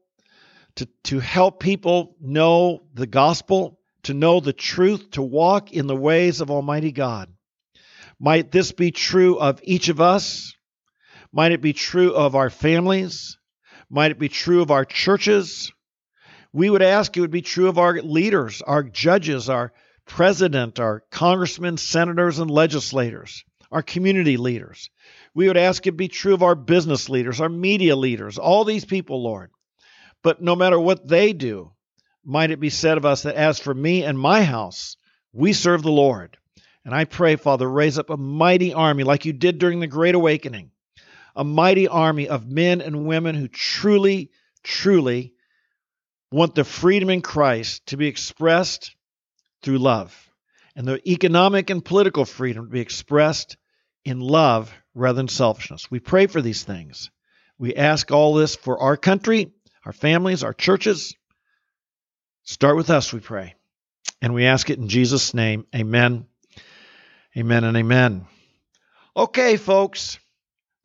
to, 0.76 0.88
to 1.06 1.20
help 1.20 1.60
people 1.60 2.16
know 2.22 2.84
the 2.94 3.08
gospel, 3.08 3.80
to 4.04 4.14
know 4.14 4.40
the 4.40 4.54
truth, 4.54 5.12
to 5.12 5.22
walk 5.22 5.74
in 5.74 5.88
the 5.88 5.96
ways 5.96 6.42
of 6.42 6.52
Almighty 6.52 6.92
God. 6.92 7.30
Might 8.20 8.52
this 8.52 8.72
be 8.72 8.92
true 8.92 9.40
of 9.40 9.60
each 9.64 9.90
of 9.90 10.00
us? 10.00 10.54
Might 11.32 11.52
it 11.52 11.62
be 11.62 11.74
true 11.74 12.14
of 12.14 12.36
our 12.36 12.50
families? 12.50 13.38
Might 13.90 14.12
it 14.12 14.20
be 14.20 14.30
true 14.30 14.62
of 14.62 14.72
our 14.72 14.86
churches? 14.86 15.72
We 16.52 16.70
would 16.70 16.82
ask 16.82 17.16
it 17.16 17.22
would 17.22 17.32
be 17.32 17.42
true 17.42 17.68
of 17.68 17.78
our 17.78 18.02
leaders, 18.02 18.62
our 18.62 18.84
judges, 18.84 19.50
our 19.50 19.72
president, 20.06 20.80
our 20.80 21.04
congressmen, 21.12 21.78
senators, 21.78 22.40
and 22.40 22.50
legislators, 22.50 23.44
our 23.72 23.82
community 23.82 24.38
leaders. 24.38 24.90
We 25.34 25.48
would 25.48 25.58
ask 25.58 25.86
it 25.86 25.98
be 25.98 26.08
true 26.08 26.34
of 26.34 26.44
our 26.44 26.56
business 26.56 27.10
leaders, 27.10 27.40
our 27.40 27.50
media 27.50 27.96
leaders, 27.96 28.38
all 28.38 28.66
these 28.66 28.86
people, 28.86 29.24
Lord. 29.24 29.52
But 30.24 30.42
no 30.42 30.56
matter 30.56 30.80
what 30.80 31.08
they 31.08 31.34
do, 31.34 31.72
might 32.26 32.52
it 32.52 32.60
be 32.60 32.70
said 32.70 32.98
of 32.98 33.06
us 33.06 33.24
that 33.24 33.36
as 33.36 33.60
for 33.60 33.74
me 33.74 34.04
and 34.04 34.20
my 34.20 34.44
house, 34.44 34.98
we 35.34 35.54
serve 35.54 35.84
the 35.84 35.92
Lord. 35.92 36.38
And 36.84 36.94
I 36.94 37.06
pray, 37.06 37.36
Father, 37.36 37.70
raise 37.70 38.00
up 38.00 38.10
a 38.10 38.18
mighty 38.18 38.74
army 38.74 39.04
like 39.04 39.26
you 39.26 39.34
did 39.34 39.60
during 39.60 39.80
the 39.80 39.88
Great 39.88 40.16
Awakening, 40.16 40.72
a 41.36 41.44
mighty 41.44 41.88
army 41.88 42.28
of 42.28 42.48
men 42.48 42.82
and 42.82 43.06
women 43.06 43.36
who 43.36 43.48
truly, 43.48 44.32
truly 44.64 45.34
want 46.32 46.56
the 46.56 46.64
freedom 46.64 47.10
in 47.10 47.22
Christ 47.22 47.86
to 47.88 47.98
be 47.98 48.08
expressed 48.08 48.96
through 49.62 49.80
love, 49.80 50.29
and 50.76 50.88
the 50.88 51.10
economic 51.10 51.70
and 51.70 51.84
political 51.84 52.26
freedom 52.26 52.66
to 52.66 52.72
be 52.72 52.80
expressed 52.80 53.58
in 54.06 54.20
love 54.20 54.74
rather 54.94 55.18
than 55.18 55.28
selfishness. 55.28 55.90
We 55.92 56.00
pray 56.00 56.28
for 56.28 56.42
these 56.42 56.64
things. 56.64 57.12
We 57.58 57.76
ask 57.76 58.12
all 58.12 58.34
this 58.34 58.56
for 58.56 58.80
our 58.80 58.98
country, 58.98 59.52
our 59.86 59.94
families, 59.94 60.44
our 60.44 60.54
churches. 60.54 61.16
Start 62.44 62.78
with 62.78 62.90
us, 62.90 63.12
we 63.14 63.20
pray. 63.20 63.56
And 64.22 64.34
we 64.34 64.46
ask 64.46 64.70
it 64.70 64.80
in 64.80 64.90
Jesus' 64.90 65.34
name. 65.34 65.66
Amen. 65.76 66.26
Amen 67.38 67.64
and 67.64 67.78
amen. 67.78 68.26
Okay, 69.16 69.58
folks. 69.58 70.20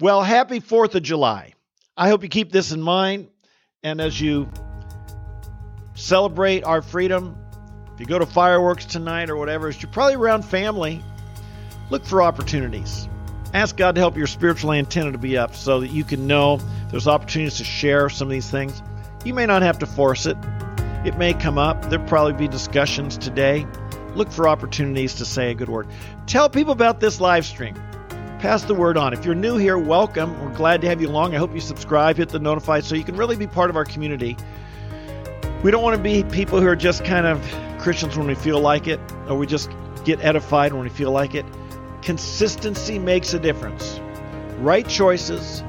Well, 0.01 0.23
happy 0.23 0.61
4th 0.61 0.95
of 0.95 1.03
July. 1.03 1.55
I 1.97 2.09
hope 2.09 2.23
you 2.23 2.29
keep 2.29 2.51
this 2.51 2.73
in 2.73 2.83
mind. 2.83 3.29
And 3.83 4.01
as 4.01 4.21
you 4.21 4.49
celebrate 5.95 6.65
our 6.65 6.83
freedom, 6.83 7.44
if 7.95 8.01
you 8.01 8.07
go 8.07 8.19
to 8.19 8.27
fireworks 8.27 8.85
tonight 8.85 9.31
or 9.31 9.37
whatever, 9.37 9.71
you're 9.71 9.91
probably 9.91 10.17
around 10.17 10.45
family, 10.45 11.01
look 11.91 12.05
for 12.05 12.23
opportunities. 12.23 13.09
Ask 13.53 13.77
God 13.77 13.95
to 13.95 14.01
help 14.01 14.17
your 14.17 14.27
spiritual 14.27 14.73
antenna 14.73 15.13
to 15.13 15.19
be 15.19 15.39
up 15.39 15.55
so 15.55 15.79
that 15.79 15.89
you 15.93 16.03
can 16.03 16.27
know 16.27 16.59
there's 16.91 17.07
opportunities 17.07 17.59
to 17.59 17.65
share 17.65 18.09
some 18.09 18.27
of 18.27 18.33
these 18.33 18.51
things. 18.51 18.83
You 19.25 19.33
may 19.33 19.47
not 19.47 19.63
have 19.63 19.79
to 19.79 19.87
force 19.87 20.27
it. 20.27 20.37
It 21.05 21.17
may 21.19 21.35
come 21.35 21.57
up. 21.57 21.89
There'll 21.89 22.05
probably 22.07 22.33
be 22.33 22.49
discussions 22.49 23.17
today. 23.17 23.65
Look 24.17 24.33
for 24.33 24.49
opportunities 24.49 25.15
to 25.15 25.25
say 25.25 25.53
a 25.53 25.55
good 25.55 25.69
word. 25.69 25.87
Tell 26.27 26.51
people 26.51 26.73
about 26.73 26.99
this 26.99 27.21
live 27.21 27.47
stream. 27.47 27.77
Pass 28.41 28.65
the 28.65 28.75
word 28.75 28.97
on. 28.97 29.13
If 29.13 29.25
you're 29.25 29.37
new 29.37 29.57
here, 29.57 29.79
welcome. 29.79 30.39
We're 30.45 30.55
glad 30.55 30.81
to 30.81 30.89
have 30.89 31.01
you 31.01 31.09
along. 31.09 31.37
I 31.37 31.39
hope 31.39 31.55
you 31.55 31.61
subscribe, 31.61 32.17
hit 32.17 32.31
the 32.31 32.41
notify 32.41 32.81
so 32.81 32.97
you 32.97 33.05
can 33.05 33.17
really 33.17 33.37
be 33.37 33.47
part 33.47 33.71
of 33.71 33.77
our 33.77 33.85
community. 33.85 34.37
We 35.63 35.71
don't 35.71 35.83
want 35.83 35.97
to 35.97 36.03
be 36.03 36.25
people 36.25 36.61
who 36.61 36.67
are 36.67 36.77
just 36.77 37.05
kind 37.05 37.27
of 37.27 37.41
Christians 37.85 38.17
when 38.17 38.27
we 38.27 38.35
feel 38.35 38.59
like 38.59 38.89
it, 38.89 38.99
or 39.29 39.37
we 39.37 39.47
just 39.47 39.71
get 40.05 40.19
edified 40.25 40.73
when 40.73 40.83
we 40.83 40.89
feel 40.89 41.13
like 41.13 41.35
it. 41.35 41.47
Consistency 42.03 42.99
makes 42.99 43.33
a 43.35 43.39
difference. 43.39 44.01
Right 44.59 44.89
choices 44.89 45.63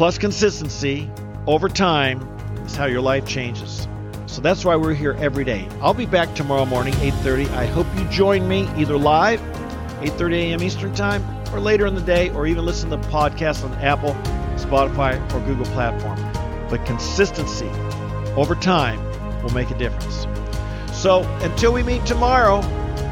plus 0.00 0.16
consistency 0.16 1.10
over 1.46 1.68
time 1.68 2.22
is 2.64 2.74
how 2.74 2.86
your 2.86 3.02
life 3.02 3.26
changes. 3.26 3.86
So 4.24 4.40
that's 4.40 4.64
why 4.64 4.74
we're 4.74 4.94
here 4.94 5.14
every 5.20 5.44
day. 5.44 5.68
I'll 5.82 5.92
be 5.92 6.06
back 6.06 6.34
tomorrow 6.34 6.64
morning, 6.64 6.94
8:30. 6.94 7.46
I 7.50 7.66
hope 7.66 7.86
you 7.96 8.04
join 8.08 8.48
me 8.48 8.66
either 8.78 8.96
live, 8.96 9.40
8:30 10.00 10.36
a.m. 10.36 10.62
Eastern 10.62 10.94
Time, 10.94 11.22
or 11.52 11.60
later 11.60 11.86
in 11.86 11.94
the 11.94 12.00
day, 12.00 12.30
or 12.30 12.46
even 12.46 12.64
listen 12.64 12.88
to 12.88 12.96
the 12.96 13.08
podcast 13.08 13.62
on 13.62 13.72
Apple, 13.74 14.14
Spotify, 14.56 15.20
or 15.34 15.40
Google 15.40 15.66
platform. 15.66 16.18
But 16.70 16.86
consistency 16.86 17.68
over 18.36 18.54
time 18.54 18.98
will 19.42 19.52
make 19.52 19.70
a 19.70 19.76
difference. 19.76 20.26
So 21.00 21.22
until 21.40 21.72
we 21.72 21.82
meet 21.82 22.04
tomorrow, 22.04 22.60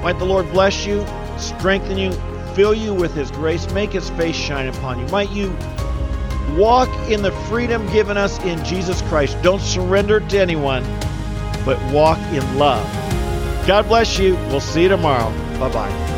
might 0.02 0.18
the 0.18 0.26
Lord 0.26 0.50
bless 0.50 0.84
you, 0.84 1.06
strengthen 1.38 1.96
you, 1.96 2.12
fill 2.54 2.74
you 2.74 2.92
with 2.92 3.14
His 3.14 3.30
grace, 3.30 3.72
make 3.72 3.92
His 3.92 4.10
face 4.10 4.36
shine 4.36 4.66
upon 4.66 4.98
you. 4.98 5.06
Might 5.06 5.30
you 5.30 5.56
walk 6.54 6.90
in 7.08 7.22
the 7.22 7.32
freedom 7.48 7.90
given 7.90 8.18
us 8.18 8.38
in 8.44 8.62
Jesus 8.62 9.00
Christ. 9.02 9.40
Don't 9.42 9.62
surrender 9.62 10.20
to 10.20 10.38
anyone, 10.38 10.84
but 11.64 11.80
walk 11.90 12.18
in 12.34 12.58
love. 12.58 12.86
God 13.66 13.88
bless 13.88 14.18
you. 14.18 14.34
We'll 14.48 14.60
see 14.60 14.82
you 14.82 14.88
tomorrow. 14.90 15.30
Bye 15.58 15.72
bye. 15.72 16.17